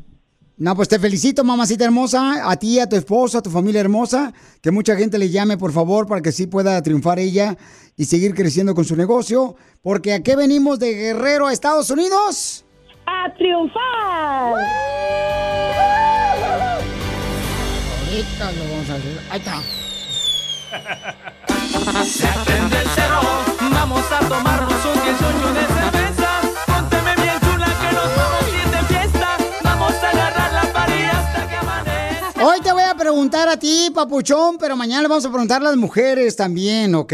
[0.59, 4.33] No, pues te felicito, mamacita hermosa, a ti, a tu esposo, a tu familia hermosa,
[4.63, 7.59] que mucha gente le llame, por favor, para que sí pueda triunfar ella
[7.95, 12.66] y seguir creciendo con su negocio, porque aquí venimos de Guerrero a Estados Unidos.
[13.07, 14.55] ¡A triunfar!
[18.09, 19.21] Ahorita lo vamos a hacer.
[19.31, 19.63] Ahí está.
[22.05, 23.21] Se prende el cerro,
[23.73, 26.41] vamos a tomarnos un 18 de cerveza.
[26.67, 29.37] Pónteme bien chula que nos vamos a ir de fiesta.
[29.63, 32.45] Vamos a agarrar la pared hasta que amanezca.
[32.45, 35.65] Hoy te voy a preguntar a ti, papuchón, pero mañana le vamos a preguntar a
[35.65, 37.13] las mujeres también, ¿ok?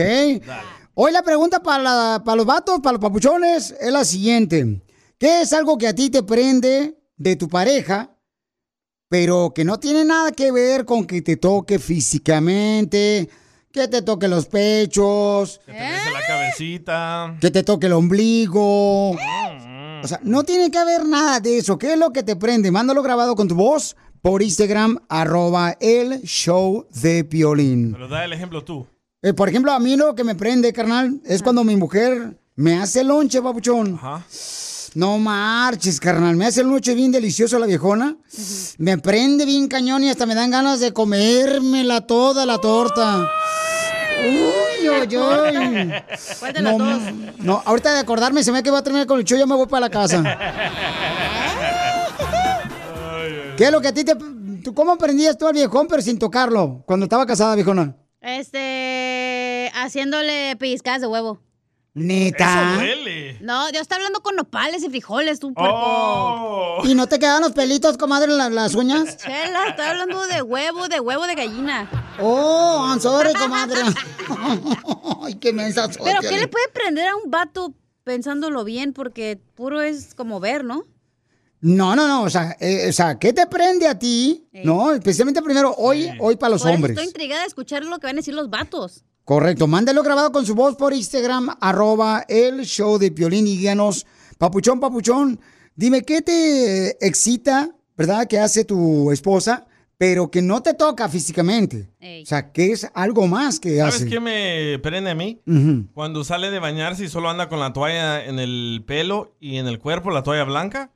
[0.95, 4.81] Hoy la pregunta para, la- para los vatos, para los papuchones, es la siguiente.
[5.23, 8.19] ¿Qué es algo que a ti te prende de tu pareja,
[9.09, 13.29] pero que no tiene nada que ver con que te toque físicamente,
[13.71, 17.37] que te toque los pechos, Que te bese la cabecita.
[17.41, 19.11] que te toque el ombligo?
[19.11, 21.79] O sea, no tiene que haber nada de eso.
[21.79, 22.73] ¿Qué es lo que te prende?
[22.73, 27.93] Mándalo grabado con tu voz por Instagram, arroba el show de Piolín.
[27.93, 28.89] Pero da el ejemplo tú.
[29.23, 32.75] Eh, por ejemplo, a mí lo que me prende, carnal, es cuando mi mujer me
[32.75, 33.95] hace lonche, papuchón.
[33.95, 34.25] Ajá.
[34.95, 36.37] No marches, carnal.
[36.37, 38.17] Me hace el lonche bien delicioso la viejona.
[38.79, 43.27] Me prende bien cañón y hasta me dan ganas de comérmela toda la torta.
[44.25, 45.93] Uy, uy, uy.
[46.39, 47.03] ¿Cuál de las No, dos?
[47.39, 49.55] no, ahorita de acordarme, se me que va a terminar con el show, ya me
[49.55, 50.23] voy para la casa.
[53.57, 54.15] ¿Qué es lo que a ti te...
[54.15, 56.83] tú- ¿Cómo aprendías tú al viejón pero sin tocarlo?
[56.87, 57.97] Cuando estaba casada, viejona.
[58.21, 61.41] Este, haciéndole pellizcadas de huevo.
[61.95, 62.79] Neta.
[63.41, 65.73] No, Dios está hablando con nopales y frijoles, tú puerco.
[65.75, 66.83] Oh.
[66.85, 69.17] ¿Y no te quedan los pelitos, comadre, en la- las uñas?
[69.19, 71.91] Chela, estoy hablando de huevo, de huevo de gallina.
[72.21, 73.81] Oh, I'm sorry, comadre.
[75.23, 77.75] Ay, qué mensa soy, Pero ¿qué le puede prender a un vato
[78.05, 78.93] pensándolo bien?
[78.95, 80.85] Porque puro es como ver, ¿no?
[81.61, 84.49] No, no, no, o sea, eh, o sea, ¿qué te prende a ti?
[84.65, 86.93] No, especialmente primero hoy, hoy para los Por eso hombres.
[86.97, 89.05] estoy intrigada de escuchar lo que van a decir los vatos.
[89.25, 94.05] Correcto, mándalo grabado con su voz por Instagram, arroba el show de Piolín y díganos,
[94.37, 95.39] papuchón, papuchón,
[95.77, 98.27] dime qué te excita, ¿verdad?
[98.27, 101.89] Que hace tu esposa, pero que no te toca físicamente.
[102.23, 104.09] O sea, que es algo más que ¿Sabes hace.
[104.09, 105.41] qué me prende a mí?
[105.95, 109.69] Cuando sale de bañarse y solo anda con la toalla en el pelo y en
[109.69, 110.91] el cuerpo, la toalla blanca.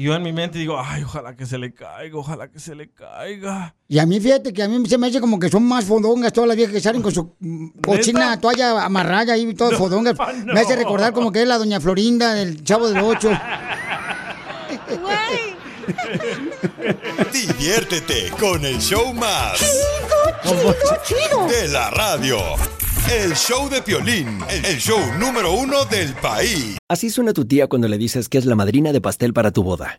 [0.00, 2.74] Y yo en mi mente digo, ay, ojalá que se le caiga, ojalá que se
[2.74, 3.74] le caiga.
[3.86, 6.32] Y a mí, fíjate que a mí se me hace como que son más fodongas
[6.32, 7.34] todas las viejas que salen con su
[7.84, 10.16] cochina toalla amarrada todas fodongas.
[10.46, 10.54] no.
[10.54, 13.30] Me hace recordar como que es la doña Florinda del Chavo del Ocho.
[17.30, 19.58] Diviértete con el show más.
[19.58, 21.46] Chido, chido, chido.
[21.46, 22.38] De la radio.
[23.10, 26.78] El show de Piolín, el show número uno del país.
[26.88, 29.64] Así suena tu tía cuando le dices que es la madrina de pastel para tu
[29.64, 29.98] boda.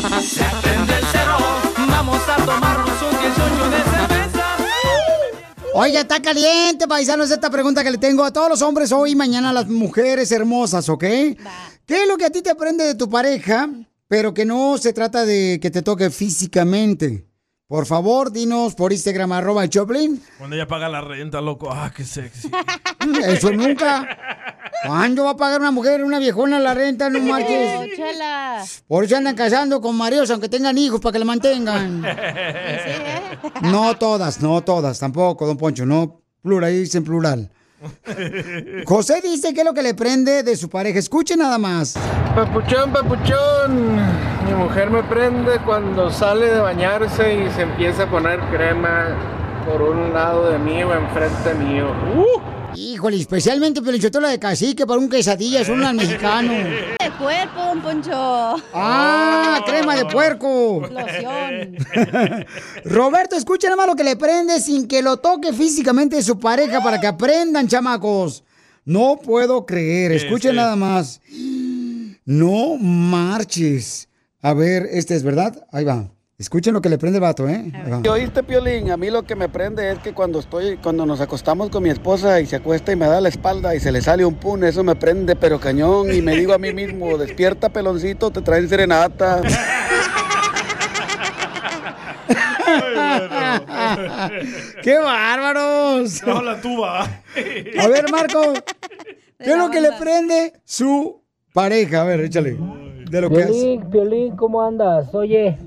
[0.00, 1.36] Se prende el cerro,
[1.88, 4.56] vamos a tomarnos un 18 de cerveza.
[5.74, 9.14] Oiga, está caliente, paisanos, esta pregunta que le tengo a todos los hombres hoy y
[9.14, 11.00] mañana a las mujeres hermosas, ¿ok?
[11.00, 11.36] ¿Qué
[12.02, 13.68] es lo que a ti te aprende de tu pareja,
[14.08, 17.26] pero que no se trata de que te toque físicamente?
[17.66, 20.20] Por favor, dinos por Instagram, arroba Choplin.
[20.38, 21.70] Cuando ella paga la renta, loco.
[21.70, 22.50] Ah, qué sexy.
[23.24, 24.08] Eso nunca.
[24.86, 27.10] ¿Cuándo va a pagar una mujer, una viejona la renta?
[27.10, 27.78] No marches.
[27.78, 28.64] Oh, chela.
[28.88, 32.02] Por eso andan casando con maridos, aunque tengan hijos, para que la mantengan.
[33.62, 37.50] No todas, no todas, tampoco, don Poncho, no plural, dicen plural.
[38.84, 40.98] José dice que es lo que le prende de su pareja.
[40.98, 41.94] Escuche nada más.
[42.34, 43.96] Papuchón, papuchón.
[44.46, 49.16] Mi mujer me prende cuando sale de bañarse y se empieza a poner crema
[49.66, 51.86] por un lado de mí o enfrente mío.
[52.16, 52.59] ¡Uh!
[52.74, 56.52] Híjole, especialmente pelichotola de cacique para un quesadilla, son al mexicano.
[56.52, 58.10] De cuerpo, don Poncho.
[58.74, 59.62] ¡Ah!
[59.66, 60.88] ¡Crema de puerco!
[60.90, 61.76] Loción.
[62.84, 66.82] Roberto, escucha nada más lo que le prende sin que lo toque físicamente su pareja
[66.82, 68.44] para que aprendan, chamacos.
[68.84, 70.12] No puedo creer.
[70.12, 71.20] Escuchen nada más.
[72.24, 74.08] No marches.
[74.40, 75.66] A ver, este es verdad.
[75.70, 76.10] Ahí va.
[76.40, 77.70] Escuchen lo que le prende el vato, ¿eh?
[78.02, 78.90] ¿Y oíste, Piolín?
[78.90, 81.90] A mí lo que me prende es que cuando estoy, cuando nos acostamos con mi
[81.90, 84.64] esposa y se acuesta y me da la espalda y se le sale un pun,
[84.64, 88.66] eso me prende pero cañón y me digo a mí mismo, despierta peloncito, te traen
[88.70, 89.42] serenata.
[94.82, 96.22] ¡Qué bárbaros!
[96.26, 97.02] No, la tuba.
[97.02, 98.54] A ver, Marco,
[99.38, 101.22] ¿qué es lo que le prende su
[101.52, 102.00] pareja?
[102.00, 102.56] A ver, échale.
[103.10, 103.52] De lo que hace.
[103.52, 105.14] Piolín, Piolín, ¿cómo andas?
[105.14, 105.58] Oye,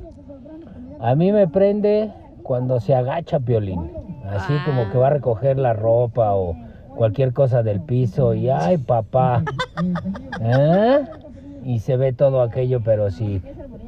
[1.03, 2.11] a mí me prende
[2.43, 3.91] cuando se agacha Piolín.
[4.29, 6.55] Así como que va a recoger la ropa o
[6.95, 9.43] cualquier cosa del piso y ¡ay, papá!
[10.41, 11.05] ¿Eh?
[11.65, 13.41] Y se ve todo aquello, pero sí.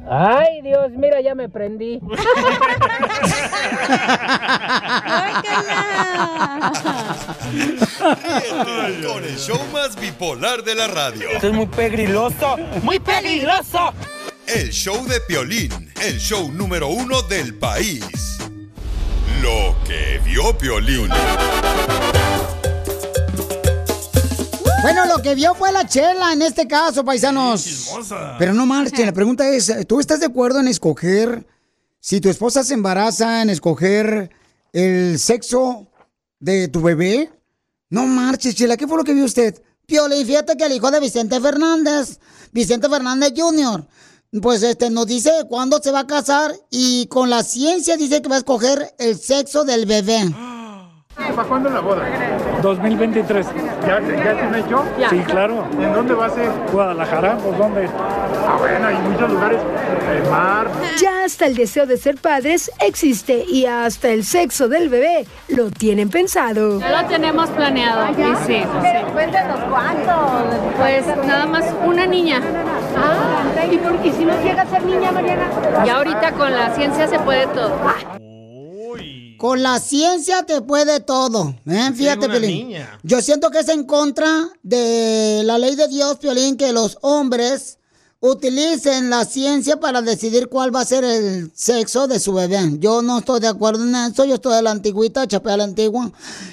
[0.08, 0.92] ¡Ay, Dios!
[0.92, 2.00] Mira, ya me prendí.
[7.50, 11.30] Ríete con el show más bipolar de la radio.
[11.30, 13.92] Esto es muy pegriloso, muy peligroso.
[14.46, 18.04] El show de Piolín, el show número uno del país.
[19.42, 21.08] Lo que vio Piolín.
[24.82, 27.90] Bueno, lo que vio fue la chela en este caso, paisanos.
[28.38, 31.46] Pero no marchen, la pregunta es, ¿tú estás de acuerdo en escoger,
[31.98, 34.30] si tu esposa se embaraza, en escoger
[34.72, 35.88] el sexo
[36.38, 37.32] de tu bebé?
[37.88, 39.60] No marches, chela, ¿qué fue lo que vio usted?
[39.86, 42.18] Piolín, fíjate que el hijo de Vicente Fernández,
[42.52, 43.86] Vicente Fernández Jr.,
[44.42, 48.28] pues este nos dice cuándo se va a casar y con la ciencia dice que
[48.28, 50.30] va a escoger el sexo del bebé.
[51.16, 52.06] ¿Para cuándo la boda?
[52.62, 53.46] 2023.
[53.86, 54.84] ¿Ya, ya tiene hecho?
[55.10, 55.64] Sí, claro.
[55.80, 56.50] ¿En dónde va a ser?
[56.72, 57.88] Guadalajara, ¿pues dónde?
[58.48, 59.60] Ah, bueno, hay muchos lugares.
[60.10, 60.68] El mar.
[61.00, 65.70] Ya hasta el deseo de ser padres existe y hasta el sexo del bebé lo
[65.70, 66.80] tienen pensado.
[66.80, 68.06] Ya lo tenemos planeado.
[68.14, 68.62] Sí, sí.
[69.12, 70.12] Cuéntanos cuánto.
[70.76, 72.40] Pues nada más una niña.
[72.96, 75.48] Ah, ¿y, por, ¿y si no llega a ser niña, Mariana?
[75.84, 77.72] Y ahorita con la ciencia se puede todo.
[79.38, 81.54] Con la ciencia te puede todo.
[81.66, 81.92] ¿eh?
[81.94, 82.68] Fíjate, Piolín.
[82.68, 82.98] niña.
[83.02, 87.78] Yo siento que es en contra de la ley de Dios, Piolín, que los hombres
[88.20, 92.58] utilicen la ciencia para decidir cuál va a ser el sexo de su bebé.
[92.78, 94.24] Yo no estoy de acuerdo en eso.
[94.24, 96.10] Yo estoy de la antigüita, chapé a la antigua.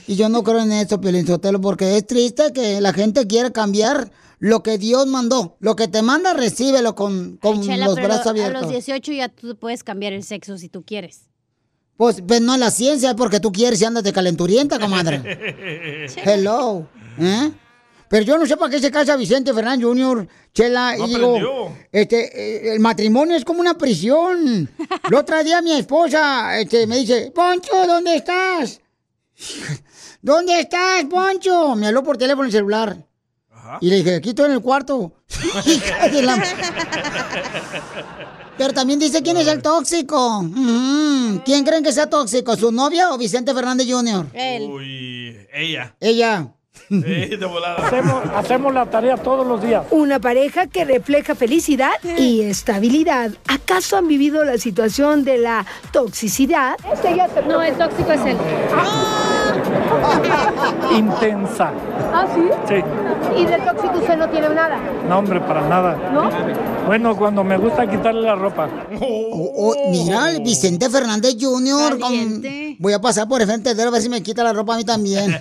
[0.08, 3.52] Y yo no creo en eso, Piolín Sotelo, porque es triste que la gente quiera
[3.52, 5.56] cambiar lo que Dios mandó.
[5.60, 8.64] Lo que te manda, recíbelo con, con Chela, los pero brazos a abiertos.
[8.64, 11.22] los 18 ya tú puedes cambiar el sexo si tú quieres.
[11.98, 16.08] Pues, pues no la ciencia, porque tú quieres y andas de calenturienta, comadre.
[16.24, 16.88] Hello.
[17.20, 17.52] ¿Eh?
[18.10, 21.76] Pero yo no sé para qué se casa Vicente Fernández Jr., Chela, No y digo,
[21.92, 24.70] este, eh, el matrimonio es como una prisión.
[25.10, 28.80] El otro día mi esposa este, me dice, Poncho, ¿dónde estás?
[30.22, 31.76] ¿Dónde estás, Poncho?
[31.76, 32.96] Me habló por teléfono celular.
[33.82, 35.14] Y le dije, aquí estoy en el cuarto.
[38.58, 40.40] Pero también dice quién es el tóxico.
[40.40, 41.42] Ujú.
[41.44, 42.56] ¿Quién creen que sea tóxico?
[42.56, 44.28] ¿Su novia o Vicente Fernández Jr.?
[44.70, 45.96] Uy, ella.
[46.00, 46.54] Ella.
[46.90, 47.86] Eh, de volada.
[47.88, 49.84] Hacemos, hacemos la tarea todos los días.
[49.92, 53.32] Una pareja que refleja felicidad y estabilidad.
[53.48, 56.76] ¿Acaso han vivido la situación de la toxicidad?
[57.48, 58.38] No, el tóxico es él.
[60.98, 61.72] Intensa.
[62.14, 62.42] ¿Ah, sí?
[62.68, 62.76] Sí.
[63.42, 64.78] ¿Y del tóxico usted no tiene nada?
[65.08, 65.96] No, hombre, para nada.
[66.14, 66.30] ¿No?
[66.86, 68.68] Bueno, cuando me gusta quitarle la ropa.
[69.02, 72.00] Oh, mira, el Vicente Fernández Jr.
[72.00, 72.44] con-
[72.80, 74.74] Voy a pasar por el frente de él a ver si me quita la ropa
[74.74, 75.32] a mí también.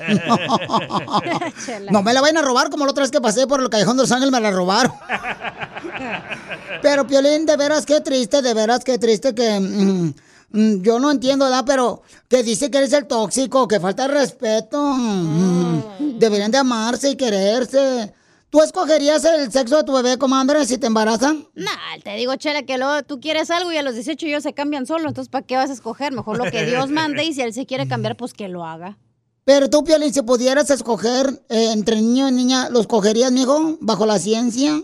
[1.91, 3.97] no me la vayan a robar como la otra vez que pasé por el Callejón
[3.97, 4.93] de los Ángeles me la robaron.
[6.83, 10.15] Pero Piolín, de veras qué triste, de veras qué triste que mm,
[10.51, 11.65] mm, yo no entiendo, ¿verdad?
[11.67, 14.83] Pero que dice que eres el tóxico, que falta de respeto.
[14.95, 18.15] Mm, Deberían de amarse y quererse.
[18.51, 21.49] ¿Tú escogerías el sexo de tu bebé, comadre, si te embarazan?
[21.55, 21.71] Nah,
[22.05, 24.85] te digo, Chela, que luego tú quieres algo y a los 18 ellos se cambian
[24.85, 26.13] solo, entonces ¿para qué vas a escoger?
[26.13, 28.99] Mejor lo que Dios mande y si él se quiere cambiar, pues que lo haga.
[29.45, 34.07] Pero tú, Piolín, si pudieras escoger eh, entre niño y niña, ¿lo escogerías, mijo, bajo
[34.07, 34.83] la ciencia?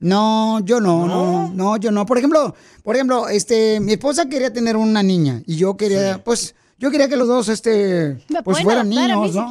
[0.00, 2.06] No, yo no, no, no, yo no.
[2.06, 6.54] Por ejemplo, por ejemplo, este, mi esposa quería tener una niña y yo quería, pues,
[6.78, 9.48] yo quería que los dos, este, ¿Me pues fueran niños, ¿no?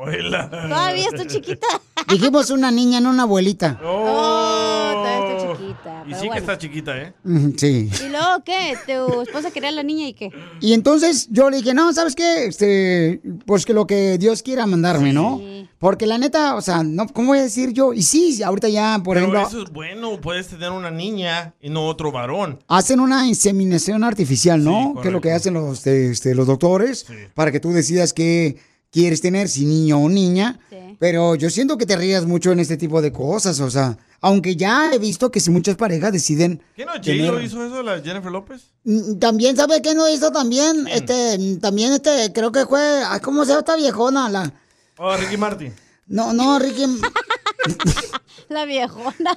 [0.00, 0.50] Oíla.
[0.50, 1.66] Todavía está chiquita.
[2.08, 3.80] Dijimos una niña, no una abuelita.
[3.84, 6.04] Oh, todavía está chiquita.
[6.06, 7.14] Y pero sí que está chiquita, ¿eh?
[7.56, 7.90] Sí.
[8.04, 8.76] ¿Y luego qué?
[8.86, 10.30] ¿Tu esposa quería a la niña y qué?
[10.60, 12.46] Y entonces yo le dije, no, ¿sabes qué?
[12.46, 15.40] Este, pues que lo que Dios quiera mandarme, ¿no?
[15.78, 17.92] Porque la neta, o sea, no, ¿cómo voy a decir yo?
[17.92, 21.70] Y sí, ahorita ya, por Pero ejemplo, eso es bueno, puedes tener una niña y
[21.70, 22.58] no otro varón.
[22.68, 24.94] hacen una inseminación artificial, ¿no?
[25.00, 28.56] que es lo que hacen los, este, los doctores para que tú decidas qué
[28.94, 30.58] quieres tener, si niño o niña.
[31.00, 34.54] Pero yo siento que te rías mucho en este tipo de cosas, o sea, aunque
[34.54, 36.62] ya he visto que si muchas parejas deciden...
[36.76, 36.92] ¿Qué no?
[36.92, 38.62] ¿J tener- lo hizo eso, la Jennifer López?
[38.84, 40.86] Mm, También, ¿sabe qué no hizo también?
[40.88, 44.28] Este, mm, también este, creo que fue, ay, ¿cómo se llama esta viejona?
[44.30, 44.52] La,
[44.96, 45.74] Oh, Ricky Martin.
[46.06, 46.84] no, no, Ricky,
[48.48, 49.14] La viejona.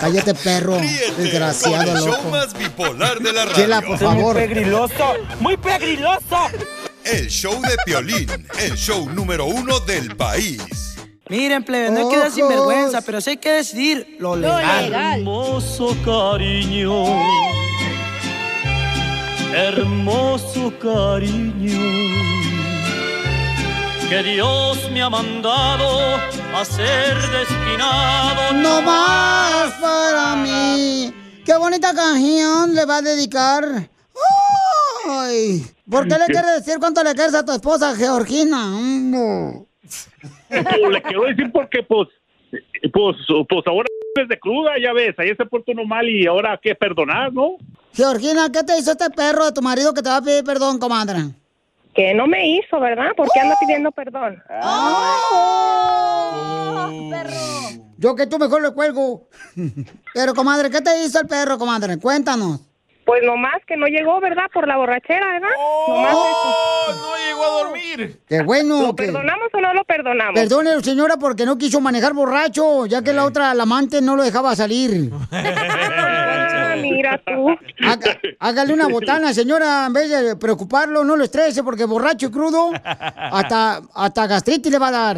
[0.00, 0.76] cállate perro,
[1.16, 2.28] desgraciado Con el show loco.
[2.30, 3.56] más bipolar de la radio.
[3.56, 4.36] Chela, por favor.
[5.40, 6.36] ¡Muy pegriloso!
[7.06, 8.28] El show de Piolín,
[8.58, 10.96] el show número uno del país.
[11.28, 14.92] Miren, plebe, no hay que dar sinvergüenza, pero sí hay que decidir lo legal.
[14.92, 17.04] Hermoso cariño,
[19.54, 21.80] hermoso cariño,
[24.08, 28.52] que Dios me ha mandado a ser destinado.
[28.54, 31.14] No más para mí.
[31.44, 33.90] Qué bonita canción le va a dedicar.
[35.08, 38.78] Ay, ¿por qué le quieres decir cuánto le quieres a tu esposa, Georgina?
[40.50, 42.08] Le quiero decir porque pues
[42.92, 43.16] pues
[43.48, 47.32] pues ahora desde cruda ya ves ahí se portó uno mal y ahora qué perdonar
[47.32, 47.56] no
[47.96, 50.78] Georgina, ¿qué te hizo este perro de tu marido que te va a pedir perdón,
[50.78, 51.30] comadre?
[51.94, 53.12] Que no me hizo, ¿verdad?
[53.16, 54.42] ¿Por qué anda pidiendo perdón?
[57.96, 59.28] Yo que tú mejor le cuelgo.
[60.12, 61.98] Pero, comadre, ¿qué te hizo el perro, comadre?
[61.98, 62.60] Cuéntanos.
[63.06, 64.44] Pues nomás que no llegó, ¿verdad?
[64.52, 65.48] Por la borrachera, ¿verdad?
[65.88, 67.00] Nomás eso.
[67.00, 68.20] No llegó a dormir.
[68.28, 68.82] Qué bueno.
[68.82, 70.34] ¿Lo que- perdonamos o no lo perdonamos?
[70.34, 74.22] Perdone, señora, porque no quiso manejar borracho, ya que la otra, la amante, no lo
[74.24, 75.10] dejaba salir.
[76.68, 77.48] Ah, mira tú.
[77.86, 82.30] Haga- hágale una botana, señora, en vez de preocuparlo, no lo estrese, porque borracho y
[82.30, 85.16] crudo, hasta, hasta gastritis le va a dar.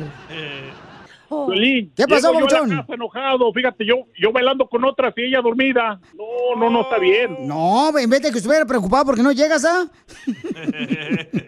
[1.28, 6.70] ¿Qué pasó, casa enojado fíjate yo yo bailando con otras y ella dormida no no
[6.70, 9.90] no está bien No, en vez de que estuviera preocupado porque no llegas, ¿ah?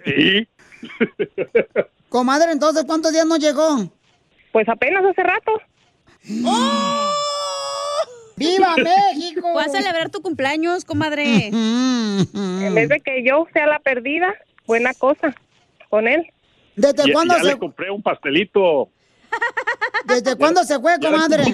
[0.04, 0.46] sí
[2.08, 3.88] Comadre, entonces, ¿cuántos días no llegó?
[4.52, 5.52] Pues apenas hace rato.
[8.36, 9.54] ¡Viva México!
[9.54, 11.48] Vas a celebrar tu cumpleaños, comadre.
[11.48, 14.34] En vez de que yo sea la perdida,
[14.66, 15.34] buena cosa
[15.88, 16.26] con él.
[16.74, 18.88] ¿Desde Ya- cuándo ya se, le compré un pastelito.
[20.06, 21.44] ¿Desde cuándo se fue, comadre?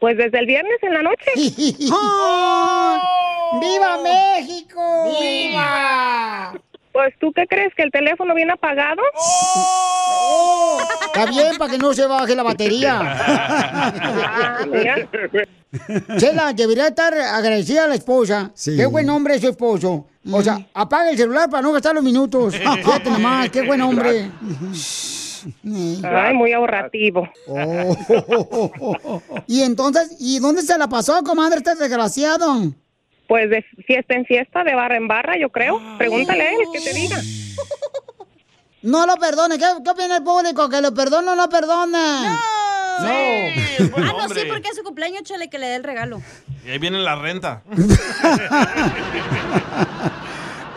[0.00, 1.30] Pues desde el viernes en la noche.
[1.92, 3.60] ¡Oh!
[3.60, 4.80] ¡Viva México!
[5.20, 6.54] ¡Viva!
[6.92, 9.02] Pues tú qué crees que el teléfono viene apagado?
[9.14, 10.78] ¡Oh!
[11.06, 12.98] Está bien, para que no se baje la batería.
[13.00, 15.08] Ah, mira.
[16.18, 18.50] Chela, debería estar agradecida a la esposa.
[18.64, 20.06] Qué buen hombre es su esposo.
[20.30, 22.54] O sea, apaga el celular para no gastar los minutos.
[22.56, 24.30] Fíjate nomás, qué buen hombre.
[26.04, 27.28] Ay, muy ahorrativo.
[27.46, 29.22] Oh.
[29.46, 32.72] Y entonces, ¿y dónde se la pasó, comadre, este desgraciado?
[33.26, 35.80] Pues de fiesta en fiesta, de barra en barra, yo creo.
[35.98, 37.20] Pregúntale a él que te diga.
[38.82, 39.58] No lo perdone.
[39.58, 40.68] ¿Qué, qué opina el público?
[40.68, 41.92] ¿Que lo perdone o no perdone?
[41.92, 42.38] No.
[43.00, 43.50] ah,
[43.96, 46.20] no, sí, porque es su cumpleaños, chale, que le dé el regalo.
[46.64, 47.62] Y ahí viene la renta.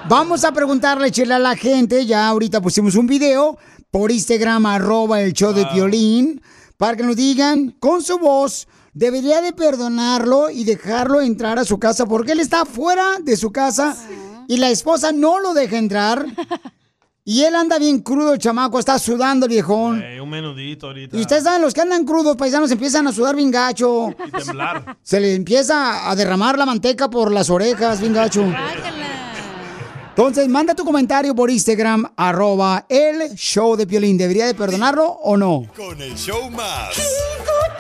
[0.07, 2.05] Vamos a preguntarle, Chela, a la gente.
[2.05, 3.57] Ya ahorita pusimos un video
[3.93, 6.41] por Instagram, arroba el show de Piolín,
[6.77, 11.77] para que nos digan con su voz, debería de perdonarlo y dejarlo entrar a su
[11.77, 13.95] casa porque él está fuera de su casa
[14.47, 16.25] y la esposa no lo deja entrar.
[17.25, 20.03] Y él anda bien crudo, el chamaco, está sudando el viejón.
[20.21, 21.15] Un menudito ahorita.
[21.15, 24.09] Y ustedes saben, los que andan crudos, paisanos, empiezan a sudar bien gacho.
[24.27, 24.97] Y temblar.
[25.01, 28.43] Se le empieza a derramar la manteca por las orejas, bien gacho.
[30.16, 34.16] Entonces, manda tu comentario por Instagram, arroba el show de Piolín.
[34.16, 35.66] ¿Debería de perdonarlo o no?
[35.76, 36.93] Con el show más.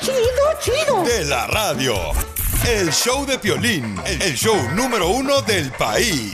[0.01, 0.17] Chido,
[0.59, 1.93] chido, De la radio.
[2.67, 3.95] El show de Piolín.
[4.19, 6.33] El show número uno del país.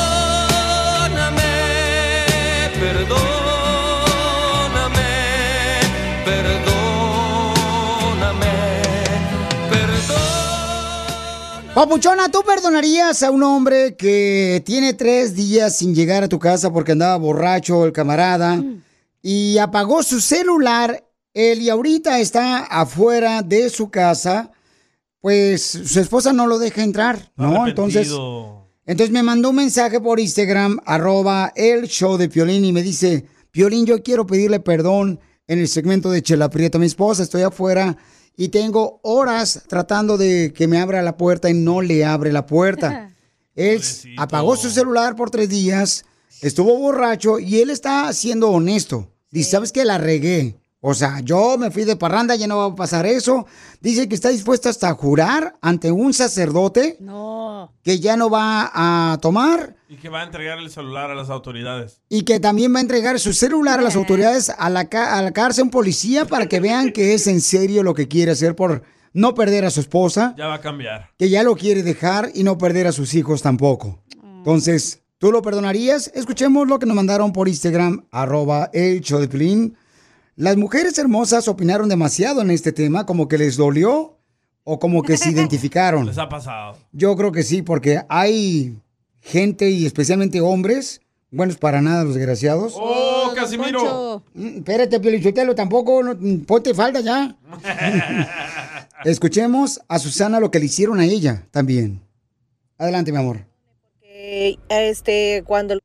[11.73, 16.69] Papuchona, ¿tú perdonarías a un hombre que tiene tres días sin llegar a tu casa
[16.73, 18.61] porque andaba borracho el camarada
[19.21, 21.07] y apagó su celular?
[21.33, 24.51] Él y ahorita está afuera de su casa,
[25.21, 27.65] pues su esposa no lo deja entrar, ¿no?
[27.65, 28.11] Entonces,
[28.85, 33.25] entonces me mandó un mensaje por Instagram, arroba el show de Piolín, y me dice,
[33.49, 36.79] Piolín, yo quiero pedirle perdón en el segmento de Chela Prieto.
[36.79, 37.95] Mi esposa, estoy afuera
[38.41, 42.47] y tengo horas tratando de que me abra la puerta y no le abre la
[42.47, 43.13] puerta.
[43.55, 43.79] Él
[44.17, 46.05] apagó su celular por tres días,
[46.41, 49.11] estuvo borracho y él está siendo honesto.
[49.29, 49.85] Dice, ¿sabes qué?
[49.85, 50.57] La regué.
[50.79, 53.45] O sea, yo me fui de parranda, ya no va a pasar eso.
[53.79, 57.71] Dice que está dispuesto hasta a jurar ante un sacerdote No.
[57.83, 61.29] que ya no va a tomar Y que va a entregar el celular a las
[61.29, 61.99] autoridades.
[62.07, 65.31] y que también va a entregar su celular a las autoridades, a la, a la
[65.31, 68.83] cárcel, un policía, para que vean que es en serio lo que quiere hacer por
[69.11, 71.09] no perder a su esposa, Ya va a cambiar.
[71.17, 74.01] que ya lo quiere dejar y no perder a sus hijos tampoco.
[74.37, 76.09] Entonces, ¿tú lo perdonarías?
[76.15, 79.73] Escuchemos lo que nos mandaron por Instagram, arroba el show de.
[80.37, 84.17] Las mujeres hermosas opinaron demasiado en este tema, como que les dolió
[84.63, 86.05] o como que se identificaron.
[86.05, 86.77] Les ha pasado.
[86.93, 88.77] Yo creo que sí, porque hay
[89.21, 92.73] gente y especialmente hombres, buenos para nada los desgraciados.
[92.75, 94.23] ¡Oh, Casimiro!
[94.33, 97.35] Mm, Espérate, Piolichotelo, tampoco, no, ponte falda ya.
[99.05, 102.01] Escuchemos a Susana lo que le hicieron a ella también.
[102.77, 103.45] Adelante, mi amor.
[104.03, 105.79] Eh, este cuando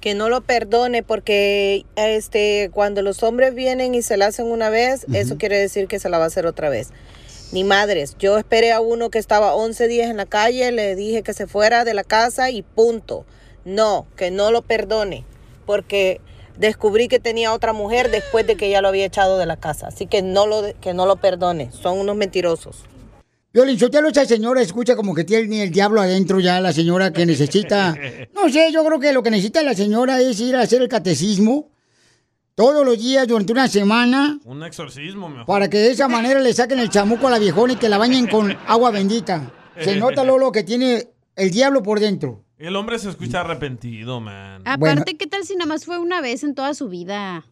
[0.00, 4.68] que no lo perdone porque este cuando los hombres vienen y se la hacen una
[4.68, 6.90] vez, eso quiere decir que se la va a hacer otra vez.
[7.52, 11.22] Ni madres, yo esperé a uno que estaba 11 días en la calle, le dije
[11.22, 13.26] que se fuera de la casa y punto.
[13.66, 15.26] No, que no lo perdone,
[15.66, 16.22] porque
[16.56, 19.88] descubrí que tenía otra mujer después de que ya lo había echado de la casa.
[19.88, 21.70] Así que no lo, que no lo perdone.
[21.72, 22.84] Son unos mentirosos.
[23.52, 27.26] Violín, Sotelo, esa señora escucha como que tiene el diablo adentro ya, la señora que
[27.26, 27.94] necesita.
[28.34, 30.88] No sé, yo creo que lo que necesita la señora es ir a hacer el
[30.88, 31.71] catecismo
[32.54, 35.46] todos los días durante una semana Un exorcismo, mejor.
[35.46, 37.98] para que de esa manera le saquen el chamuco a la viejona y que la
[37.98, 39.52] bañen con agua bendita.
[39.80, 42.44] Se nota, Lolo, que tiene el diablo por dentro.
[42.58, 44.62] El hombre se escucha arrepentido, man.
[44.64, 47.44] Aparte, ¿qué tal si nada más fue una vez en toda su vida?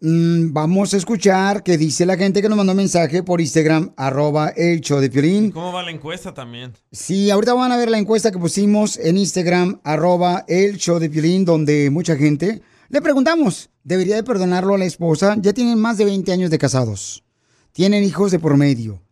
[0.00, 4.48] Mm, vamos a escuchar qué dice la gente que nos mandó mensaje por Instagram, arroba
[4.56, 5.50] el show de Piolín.
[5.50, 6.72] ¿Cómo va la encuesta también?
[6.90, 11.10] Sí, ahorita van a ver la encuesta que pusimos en Instagram, arroba el show de
[11.10, 15.36] Piolín, donde mucha gente le preguntamos, ¿debería de perdonarlo a la esposa?
[15.40, 17.24] Ya tienen más de 20 años de casados.
[17.72, 19.02] Tienen hijos de por medio.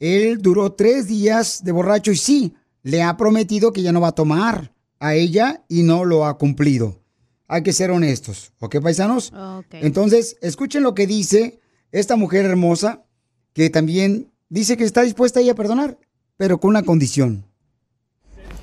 [0.00, 4.08] Él duró tres días de borracho y sí, le ha prometido que ya no va
[4.08, 7.00] a tomar a ella y no lo ha cumplido.
[7.46, 9.32] Hay que ser honestos, ¿ok, paisanos?
[9.70, 11.60] Entonces, escuchen lo que dice
[11.92, 13.04] esta mujer hermosa,
[13.52, 15.98] que también dice que está dispuesta ella a perdonar,
[16.36, 17.44] pero con una condición.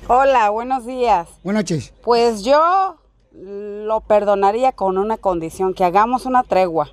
[0.08, 1.28] Hola, buenos días.
[1.42, 1.92] Buenas noches.
[2.02, 2.96] Pues yo
[3.42, 6.90] lo perdonaría con una condición, que hagamos una tregua.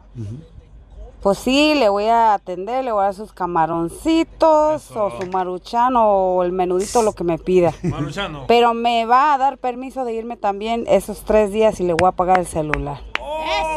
[1.22, 5.94] Pues sí, le voy a atender, le voy a dar sus camaroncitos o su maruchan
[5.96, 7.74] o el menudito, lo que me pida.
[7.84, 8.44] Maruchano.
[8.48, 12.10] Pero me va a dar permiso de irme también esos tres días y le voy
[12.10, 13.00] a pagar el celular.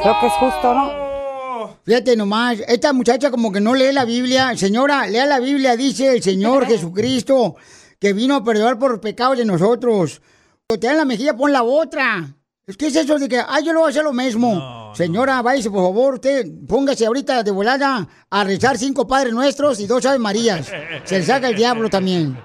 [0.03, 1.07] Creo que es justo, ¿no?
[1.85, 4.57] Fíjate nomás, esta muchacha como que no lee la Biblia.
[4.57, 7.55] Señora, lea la Biblia, dice el Señor Jesucristo,
[8.01, 10.21] que vino a perdonar por los pecados de nosotros.
[10.67, 12.36] Cuando te dan la mejilla, pon la otra.
[12.67, 14.93] Es que es eso de que, ay, yo lo voy a hacer lo mismo.
[14.97, 19.87] Señora, váyase, por favor, usted póngase ahorita de volada a rezar cinco Padres Nuestros y
[19.87, 20.67] dos Ave Marías.
[21.05, 22.37] Se le saca el diablo también.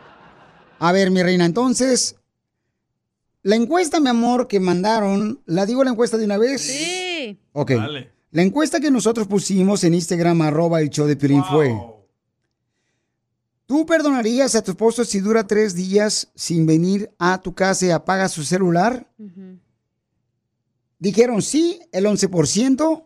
[0.78, 2.18] A ver, mi reina, entonces,
[3.42, 6.62] la encuesta, mi amor, que mandaron, ¿la digo la encuesta de una vez?
[6.62, 7.40] Sí.
[7.54, 7.72] Ok.
[8.30, 11.76] La encuesta que nosotros pusimos en Instagram, arroba el show de Piolín fue...
[13.66, 17.90] ¿Tú perdonarías a tu esposo si dura tres días sin venir a tu casa y
[17.90, 19.08] apaga su celular?
[21.02, 23.04] Dijeron sí, el 11%.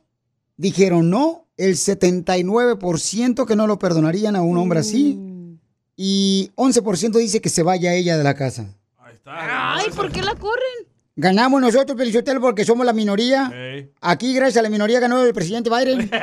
[0.58, 5.18] Dijeron no, el 79% que no lo perdonarían a un hombre así.
[5.96, 8.76] Y 11% dice que se vaya ella de la casa.
[9.26, 10.90] Ay, ¿por qué la corren?
[11.16, 13.50] Ganamos nosotros, Pelichotelo, porque somos la minoría.
[14.02, 16.12] Aquí, gracias a la minoría, ganó el presidente Biden.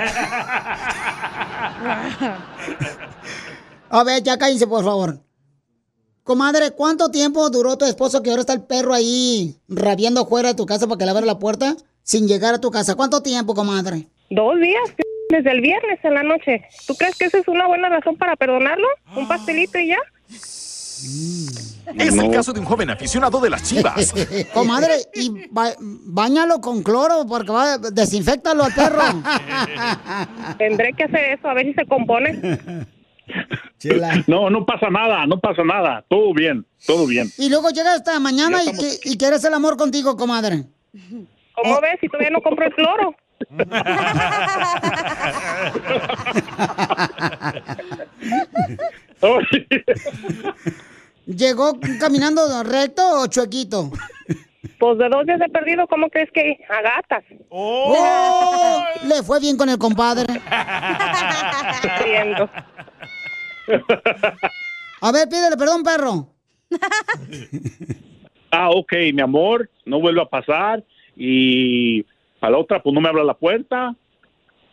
[3.89, 5.23] A ver, ya cállense, por favor.
[6.25, 10.55] Comadre, ¿cuánto tiempo duró tu esposo que ahora está el perro ahí rabiando fuera de
[10.55, 12.95] tu casa para que le abra la puerta sin llegar a tu casa?
[12.95, 14.07] ¿Cuánto tiempo, comadre?
[14.31, 14.83] Dos días,
[15.31, 16.63] desde el viernes en la noche.
[16.87, 18.87] ¿Tú crees que esa es una buena razón para perdonarlo?
[19.17, 19.99] ¿Un pastelito y ya?
[21.97, 24.15] Es el caso de un joven aficionado de las chivas.
[24.55, 29.03] comadre, y ba- bañalo con cloro porque va, desinfectalo al perro.
[30.57, 32.87] Tendré que hacer eso, a ver si se compone.
[34.27, 36.05] No, no pasa nada, no pasa nada.
[36.09, 37.29] Todo bien, todo bien.
[37.39, 40.65] Y luego llega esta mañana y, que, y quieres el amor contigo, comadre.
[41.55, 43.15] ¿Cómo ves si todavía no compro el cloro?
[51.27, 53.91] ¿Llegó caminando recto o chuequito?
[54.79, 57.25] Pues de dos días he perdido, ¿cómo crees que a gatas?
[57.51, 58.85] ¡Oh!
[59.05, 60.27] Le fue bien con el compadre.
[65.01, 66.29] A ver, pídele perdón, perro.
[68.55, 70.85] Ah, ok, mi amor, no vuelve a pasar.
[71.17, 72.05] Y
[72.39, 73.97] a la otra, pues no me abra la puerta.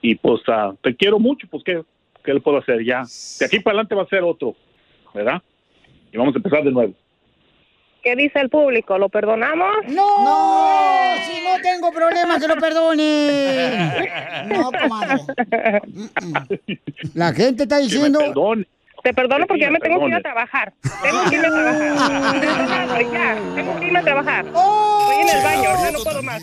[0.01, 1.81] Y pues ah, te quiero mucho, pues ¿qué,
[2.21, 3.03] ¿qué le puedo hacer ya?
[3.39, 4.53] De aquí para adelante va a ser otro,
[5.13, 5.41] ¿verdad?
[6.11, 6.93] Y vamos a empezar de nuevo.
[8.03, 8.97] ¿Qué dice el público?
[8.97, 9.77] ¿Lo perdonamos?
[9.87, 10.25] ¡No!
[10.25, 11.15] ¡No!
[11.23, 13.95] Si no tengo problema, que lo perdone.
[14.49, 15.91] No, comadre.
[17.13, 18.19] La gente está diciendo...
[19.04, 20.74] Te perdono porque ya me tengo que ir a trabajar.
[21.02, 23.02] Tengo que irme a trabajar.
[23.12, 23.38] Ya.
[23.56, 24.45] Tengo que irme a trabajar.
[24.45, 26.41] Estoy en el baño, ya no puedo más.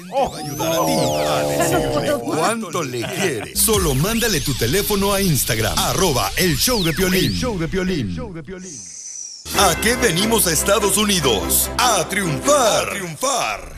[2.24, 3.60] Cuánto le quieres.
[3.60, 7.32] Solo mándale tu teléfono a Instagram, arroba el show de Piolín.
[7.32, 8.16] show de Piolín.
[9.58, 11.70] ¿A qué venimos a Estados Unidos?
[11.78, 12.88] A triunfar.
[12.88, 13.76] A triunfar.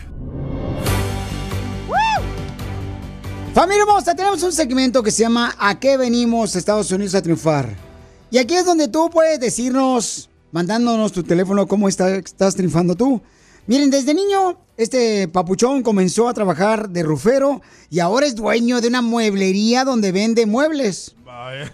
[3.54, 7.22] Familia hermosa, tenemos un segmento que se llama ¿A qué venimos a Estados Unidos a
[7.22, 7.87] triunfar?
[8.30, 13.20] Y aquí es donde tú puedes decirnos, mandándonos tu teléfono, cómo está- estás triunfando tú.
[13.66, 17.60] Miren, desde niño, este papuchón comenzó a trabajar de rufero
[17.90, 21.14] y ahora es dueño de una mueblería donde vende muebles.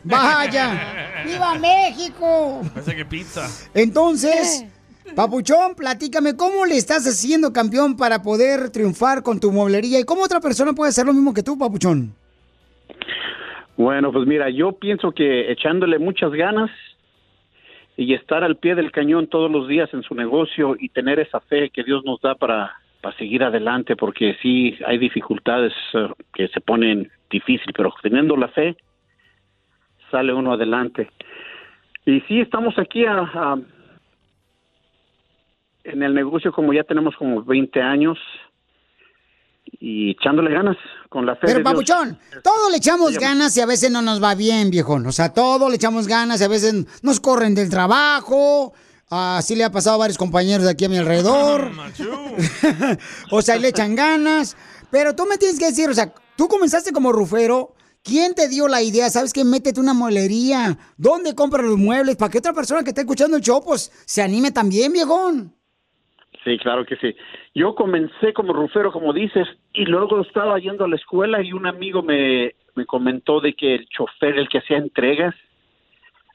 [0.04, 1.24] Vaya.
[1.24, 2.60] ¡Viva México!
[2.74, 3.48] Parece que pizza.
[3.74, 4.64] Entonces,
[5.14, 10.00] Papuchón, platícame, ¿cómo le estás haciendo campeón para poder triunfar con tu mueblería?
[10.00, 12.14] ¿Y cómo otra persona puede hacer lo mismo que tú, Papuchón?
[13.76, 16.70] Bueno, pues mira, yo pienso que echándole muchas ganas
[17.96, 21.40] y estar al pie del cañón todos los días en su negocio y tener esa
[21.40, 26.48] fe que Dios nos da para, para seguir adelante, porque sí hay dificultades eh, que
[26.48, 28.76] se ponen difícil, pero teniendo la fe
[30.10, 31.10] sale uno adelante.
[32.06, 33.56] Y sí, estamos aquí a-
[35.84, 38.18] en el negocio como ya tenemos como 20 años
[39.64, 40.76] y echándole ganas
[41.08, 41.72] con la fe Pero, de Dios.
[41.72, 45.06] Papuchón, todos le echamos ganas y a veces no nos va bien, viejón.
[45.06, 48.72] O sea, todos le echamos ganas y a veces nos corren del trabajo.
[49.10, 51.70] Así le ha pasado a varios compañeros de aquí a mi alrededor.
[53.30, 54.56] o sea, le echan ganas.
[54.90, 57.74] Pero tú me tienes que decir, o sea, tú comenzaste como rufero.
[58.02, 59.08] ¿Quién te dio la idea?
[59.08, 59.44] ¿Sabes qué?
[59.44, 60.76] Métete una mueblería.
[60.98, 62.16] ¿Dónde compras los muebles?
[62.16, 65.54] Para que otra persona que esté escuchando el show, pues, se anime también, viejón.
[66.44, 67.16] Sí, claro que sí.
[67.54, 71.66] Yo comencé como rufero, como dices, y luego estaba yendo a la escuela y un
[71.66, 75.34] amigo me, me comentó de que el chofer, el que hacía entregas,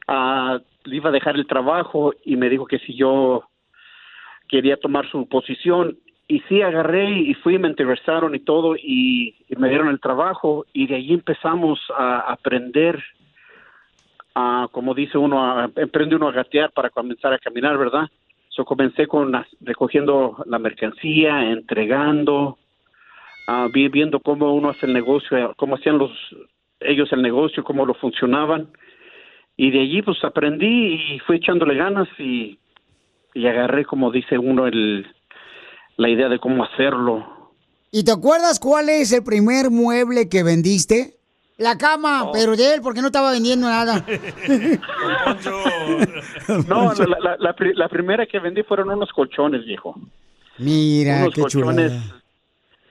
[0.08, 3.44] ah, le iba a dejar el trabajo y me dijo que si yo
[4.48, 5.98] quería tomar su posición.
[6.28, 10.86] Y sí, agarré y fui, me entrevistaron y todo, y, me dieron el trabajo, y
[10.86, 13.04] de ahí empezamos a aprender,
[14.36, 18.08] a, como dice uno, a, emprende uno a gatear para comenzar a caminar, ¿verdad?
[18.66, 22.58] Comencé con recogiendo la mercancía, entregando,
[23.74, 26.12] vi- viendo cómo uno hace el negocio, cómo hacían los
[26.82, 28.70] ellos el negocio, cómo lo funcionaban.
[29.58, 32.58] Y de allí pues aprendí y fui echándole ganas y,
[33.34, 35.06] y agarré, como dice uno, el,
[35.98, 37.52] la idea de cómo hacerlo.
[37.92, 41.19] ¿Y te acuerdas cuál es el primer mueble que vendiste?
[41.60, 44.04] La cama, pero de él, porque no estaba vendiendo nada.
[46.68, 49.96] No, la, la- la la primera que vendí fueron unos colchones, viejo.
[50.58, 52.22] Mira, unos qué colchones chulada.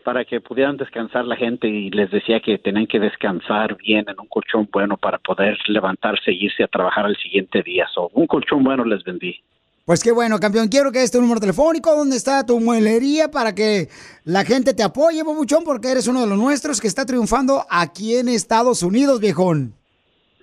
[0.04, 4.18] para que pudieran descansar la gente y les decía que tenían que descansar bien en
[4.20, 7.86] un colchón bueno para poder levantarse e irse a trabajar al siguiente día.
[7.94, 9.40] So, un colchón bueno les vendí.
[9.89, 10.68] Pues qué bueno, campeón.
[10.68, 13.89] Quiero que este número telefónico, donde está tu mueblería, para que
[14.26, 18.14] la gente te apoye, Bobuchón, porque eres uno de los nuestros que está triunfando aquí
[18.16, 19.72] en Estados Unidos, viejón.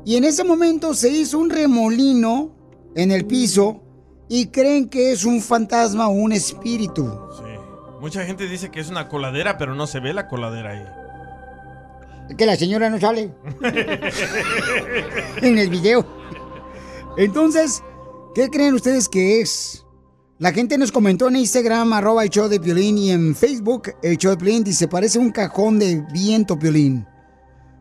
[0.05, 2.55] y en ese momento se hizo un remolino
[2.95, 3.81] en el piso
[4.29, 7.11] y creen que es un fantasma o un espíritu.
[8.05, 10.85] Mucha gente dice que es una coladera, pero no se ve la coladera ahí.
[12.29, 13.31] Es que la señora no sale
[15.41, 16.07] en el video.
[17.17, 17.83] Entonces,
[18.35, 19.87] ¿qué creen ustedes que es?
[20.39, 24.19] La gente nos comentó en Instagram, arroba el show de Piolín, y en Facebook, el
[24.19, 27.07] show de Piolín, dice, parece un cajón de viento, Piolín.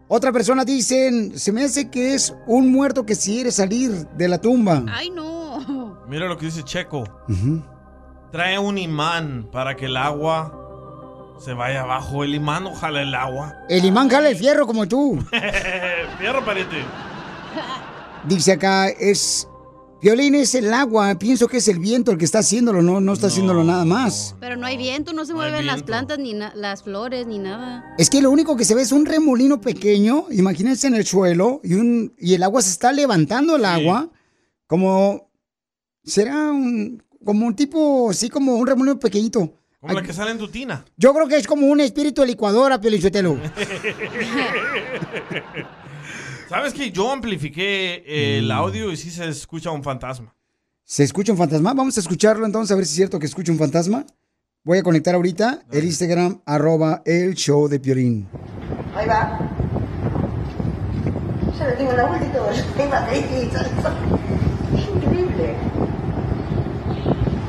[0.07, 4.39] Otra persona dice, se me hace que es un muerto que quiere salir de la
[4.39, 4.86] tumba.
[4.88, 5.99] Ay, no.
[6.07, 7.03] Mira lo que dice Checo.
[8.34, 12.23] Trae un imán para que el agua se vaya abajo.
[12.23, 13.53] El imán no jala el agua.
[13.69, 15.23] El imán jala el fierro como tú.
[16.17, 16.77] Fierro, pariente.
[18.27, 19.47] Dice acá, es...
[20.01, 23.13] Piolín es el agua, pienso que es el viento el que está haciéndolo, no, no
[23.13, 24.36] está haciéndolo nada más.
[24.39, 27.86] Pero no hay viento, no se No mueven las plantas, ni las flores, ni nada.
[27.99, 31.61] Es que lo único que se ve es un remolino pequeño, imagínense en el suelo,
[31.63, 34.09] y, un, y el agua se está levantando el agua,
[34.67, 35.29] como,
[36.03, 39.53] será un, como un tipo, sí, como un remolino pequeñito.
[39.80, 40.86] Como la que sale en tu tina.
[40.95, 43.38] Yo creo que es como un espíritu de licuadora, Piolichotelo.
[46.49, 48.43] ¿Sabes que yo amplifiqué eh, Mm.
[48.45, 50.34] el audio y sí se escucha un fantasma?
[50.84, 51.74] ¿Se escucha un fantasma?
[51.74, 54.05] Vamos a escucharlo entonces, a ver si es cierto que escucha un fantasma.
[54.63, 58.28] Voy a conectar ahorita el Instagram, arroba el show de Piolín.
[58.95, 59.39] Ahí va.
[61.59, 62.49] Yo le tengo la vuelta y todo.
[62.49, 64.80] Ahí va, ahí, ahí, ahí, ahí.
[64.80, 65.45] Es increíble.
[65.45, 65.57] Ahí está, mira.
[67.34, 67.42] Mirá.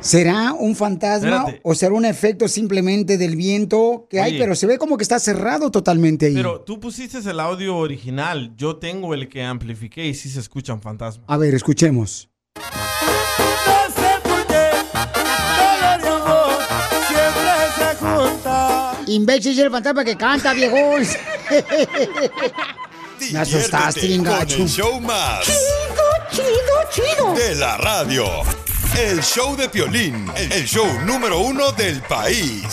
[0.00, 1.60] ¿Será un fantasma Espérate.
[1.62, 4.32] o será un efecto simplemente del viento que hay?
[4.32, 4.40] Oye.
[4.40, 6.34] Pero se ve como que está cerrado totalmente ahí.
[6.34, 10.74] Pero tú pusiste el audio original, yo tengo el que amplifiqué y sí se escucha
[10.74, 11.22] un fantasma.
[11.28, 12.28] A ver, escuchemos.
[17.08, 19.00] Siempre se junta.
[19.06, 21.02] Imbécil es el fantasma que canta, viejón.
[23.32, 24.66] Me asustaste, gacho.
[24.66, 25.46] Show más.
[26.32, 26.46] Chido,
[26.90, 27.34] chido.
[27.34, 28.24] De la radio.
[28.98, 30.26] El show de Piolín.
[30.34, 32.64] El show número uno del país.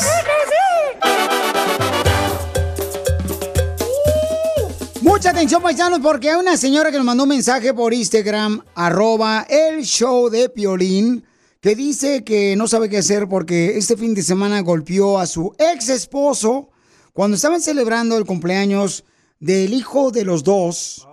[5.02, 9.46] Mucha atención, paisanos, porque hay una señora que nos mandó un mensaje por Instagram, arroba
[9.50, 11.26] el show de Piolín,
[11.60, 15.54] que dice que no sabe qué hacer porque este fin de semana golpeó a su
[15.58, 16.70] ex esposo
[17.12, 19.04] cuando estaban celebrando el cumpleaños
[19.40, 21.06] del hijo de los dos,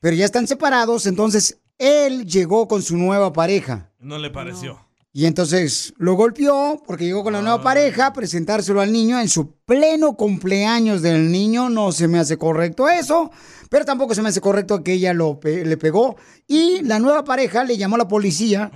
[0.00, 3.90] pero ya están separados, entonces él llegó con su nueva pareja.
[3.98, 4.78] No le pareció.
[5.12, 9.28] Y entonces lo golpeó porque llegó con la nueva pareja a presentárselo al niño en
[9.28, 11.68] su pleno cumpleaños del niño.
[11.68, 13.32] No se me hace correcto eso,
[13.68, 16.14] pero tampoco se me hace correcto que ella lo pe- le pegó.
[16.46, 18.70] Y la nueva pareja le llamó a la policía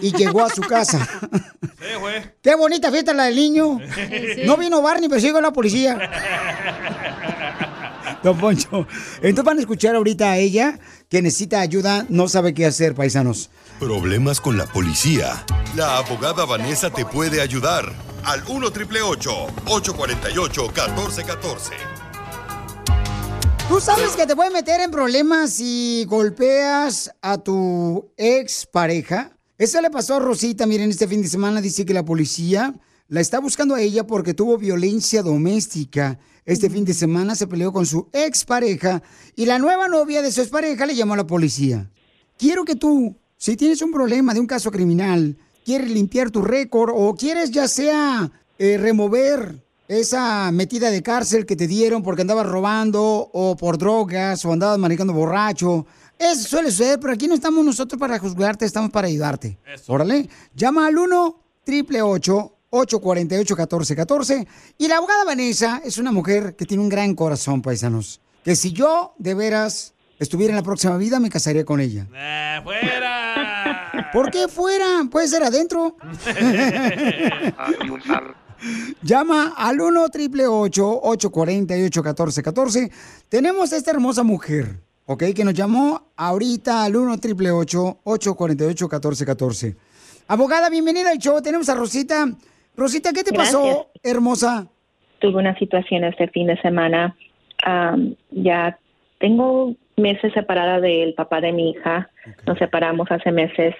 [0.00, 1.06] y llegó a su casa.
[2.40, 3.78] Qué bonita fiesta la del niño.
[4.46, 5.98] No vino Barney, pero sí llegó la policía.
[8.24, 8.88] Don Poncho.
[9.16, 13.50] Entonces van a escuchar ahorita a ella que necesita ayuda, no sabe qué hacer, paisanos.
[13.78, 15.44] Problemas con la policía.
[15.76, 17.92] La abogada Vanessa te puede ayudar.
[18.24, 21.72] Al 1 triple 848 1414.
[23.68, 29.36] ¿Tú sabes que te puede meter en problemas si golpeas a tu ex pareja?
[29.58, 32.74] Eso le pasó a Rosita, miren, este fin de semana dice que la policía
[33.08, 36.18] la está buscando a ella porque tuvo violencia doméstica.
[36.44, 39.02] Este fin de semana se peleó con su ex pareja
[39.36, 41.90] y la nueva novia de su expareja le llamó a la policía.
[42.38, 46.92] Quiero que tú, si tienes un problema de un caso criminal, quieres limpiar tu récord
[46.94, 52.46] o quieres ya sea eh, remover esa metida de cárcel que te dieron porque andabas
[52.46, 53.02] robando
[53.32, 55.86] o por drogas o andabas manejando borracho.
[56.18, 59.58] Eso suele suceder, pero aquí no estamos nosotros para juzgarte, estamos para ayudarte.
[59.86, 64.46] Órale, llama al 1 triple 848 1414
[64.78, 68.20] Y la abogada Vanessa es una mujer que tiene un gran corazón, paisanos.
[68.44, 72.06] Que si yo, de veras, estuviera en la próxima vida, me casaría con ella.
[72.14, 74.10] Eh, ¡Fuera!
[74.12, 75.04] ¿Por qué fuera?
[75.10, 75.96] Puede ser adentro.
[79.02, 82.90] Llama al 1 triple 848 1414
[83.28, 85.24] Tenemos a esta hermosa mujer, ¿ok?
[85.34, 89.76] Que nos llamó ahorita al 1 triple 848 1414
[90.26, 91.42] Abogada, bienvenida al show.
[91.42, 92.26] Tenemos a Rosita.
[92.76, 94.66] Rosita, ¿qué te pasó, hermosa?
[95.20, 97.16] Tuve una situación este fin de semana.
[97.64, 98.78] Am, ya
[99.18, 102.10] tengo meses separada del papá de mi hija.
[102.46, 103.74] Nos separamos hace meses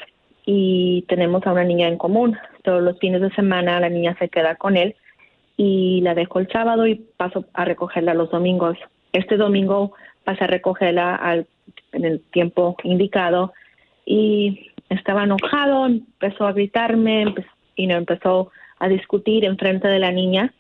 [0.47, 2.37] y tenemos a una niña en común.
[2.63, 4.95] Todos los fines de semana la niña se queda con él
[5.57, 8.77] y la dejo el sábado y paso a recogerla los domingos.
[9.13, 9.93] Este domingo
[10.25, 11.47] pasé a recogerla al,
[11.93, 13.53] en el tiempo indicado
[14.07, 17.35] y estaba enojado, empezó a gritarme
[17.77, 18.51] y no empezó
[18.85, 20.53] a discutir en frente de la niña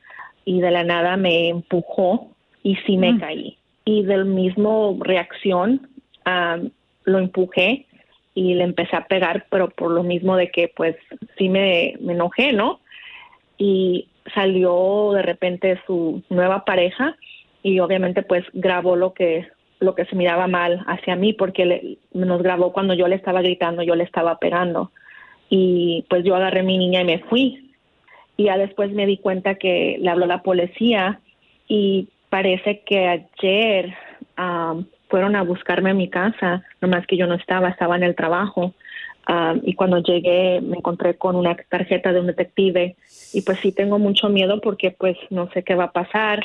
[0.44, 2.30] y de la nada me empujó
[2.62, 3.58] y sí me caí.
[3.84, 5.88] Y del mismo reacción
[6.24, 6.70] am,
[7.04, 7.86] lo empujé
[8.34, 10.96] y le empecé a pegar, pero por lo mismo de que pues
[11.38, 12.80] sí me, me enojé, ¿no?
[13.58, 17.16] Y salió de repente su nueva pareja
[17.62, 19.46] y obviamente pues grabó lo que
[19.80, 23.42] lo que se miraba mal hacia mí porque le- nos grabó cuando yo le estaba
[23.42, 24.92] gritando, yo le estaba pegando
[25.50, 27.73] y pues yo agarré a mi niña y me fui
[28.36, 31.20] y ya después me di cuenta que le habló la policía
[31.68, 33.94] y parece que ayer
[34.36, 38.14] am, fueron a buscarme a mi casa, nomás que yo no estaba, estaba en el
[38.14, 38.74] trabajo.
[39.26, 42.96] Am, y cuando llegué me encontré con una tarjeta de un detective
[43.32, 46.44] y pues sí tengo mucho miedo porque pues no sé qué va a pasar.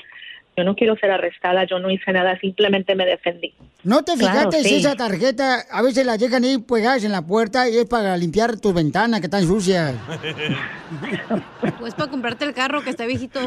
[0.59, 3.53] Yo no quiero ser arrestada, yo no hice nada, simplemente me defendí.
[3.85, 4.75] ¿No te Claro, fijaste si sí.
[4.75, 8.59] esa tarjeta a veces la dejan ahí pegadas en la puerta y es para limpiar
[8.59, 9.95] tus ventanas que están sucias?
[11.79, 13.39] Pues para comprarte el carro que está viejito.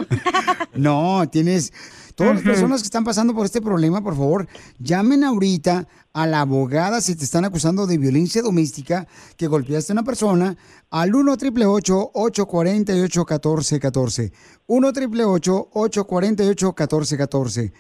[0.75, 1.73] No, tienes,
[2.15, 4.49] Todas las personas que están pasando por este problema, por favor,
[4.79, 9.07] llamen ahorita a la abogada si te están acusando de violencia doméstica,
[9.37, 10.57] que golpeaste a una persona,
[10.91, 14.33] al 1 888 848 1414
[14.67, 17.73] 1 888 848 1414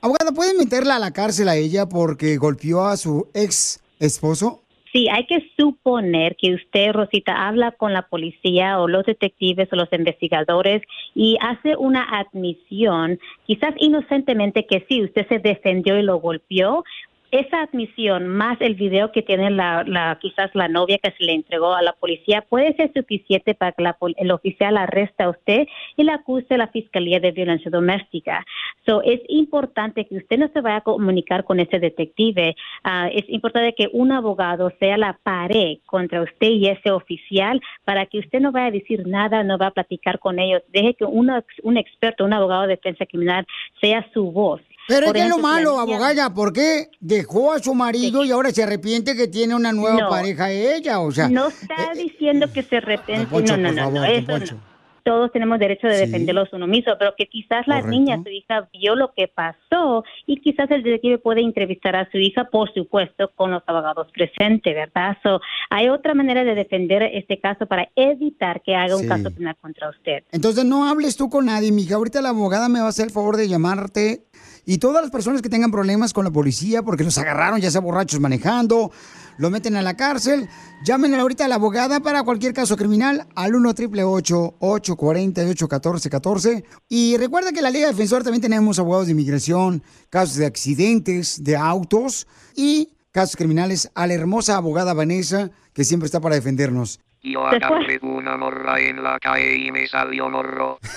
[0.00, 4.62] Abogada, ¿pueden meterla a la cárcel a ella porque golpeó a su ex esposo?
[4.98, 9.76] Sí, hay que suponer que usted, Rosita, habla con la policía o los detectives o
[9.76, 10.82] los investigadores
[11.14, 16.82] y hace una admisión, quizás inocentemente que sí, usted se defendió y lo golpeó.
[17.30, 21.34] Esa admisión más el video que tiene la, la quizás la novia que se le
[21.34, 25.66] entregó a la policía puede ser suficiente para que la el oficial arreste a usted
[25.98, 28.46] y le acuse a la fiscalía de violencia doméstica.
[28.86, 32.56] So, es importante que usted no se vaya a comunicar con ese detective.
[32.82, 38.06] Ah, es importante que un abogado sea la pared contra usted y ese oficial para
[38.06, 40.62] que usted no vaya a decir nada, no va a platicar con ellos.
[40.68, 43.44] Deje que una- un experto, un abogado de defensa criminal
[43.82, 44.62] sea su voz.
[44.88, 48.50] Pero es que es lo malo, abogada, ¿por qué dejó a su marido y ahora
[48.50, 50.08] se arrepiente que tiene una nueva No.
[50.08, 51.00] pareja ella?
[51.00, 53.26] O sea, eh, no está diciendo que se arrepiente.
[53.26, 54.68] Poncho, no, no, por no, favor, no, Don eso no.
[55.04, 56.04] Todos tenemos derecho de Sí.
[56.04, 57.90] defenderlos uno mismo, pero que quizás la Correcto.
[57.90, 62.18] niña, su hija, vio lo que pasó y quizás el detective puede entrevistar a su
[62.18, 65.16] hija, por supuesto, con los abogados presentes, ¿verdad?
[65.22, 69.08] So, hay otra manera de defender este caso para evitar que haga un Sí.
[69.08, 70.24] caso penal contra usted.
[70.30, 71.94] Entonces no hables tú con nadie, mija.
[71.94, 74.24] Ahorita la abogada me va a hacer el favor de llamarte.
[74.70, 77.80] Y todas las personas que tengan problemas con la policía porque los agarraron ya sea
[77.80, 78.92] borrachos manejando,
[79.38, 80.46] lo meten a la cárcel,
[80.84, 87.16] llamen ahorita a la abogada para cualquier caso criminal al 1 888 848 1414 Y
[87.16, 91.56] recuerda que en la Liga Defensor también tenemos abogados de inmigración, casos de accidentes, de
[91.56, 97.00] autos y casos criminales a la hermosa abogada Vanessa que siempre está para defendernos.
[97.22, 100.78] Yo Después- agarré una morra en la calle y me salió morro.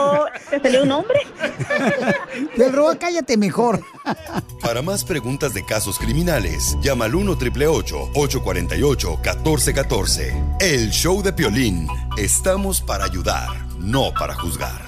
[0.00, 1.20] Oh, ¿Te salió un hombre?
[2.56, 3.80] Pedro, cállate mejor.
[4.62, 11.86] Para más preguntas de casos criminales, llama al 1 848 1414 El show de Piolín.
[12.16, 13.48] Estamos para ayudar,
[13.78, 14.87] no para juzgar.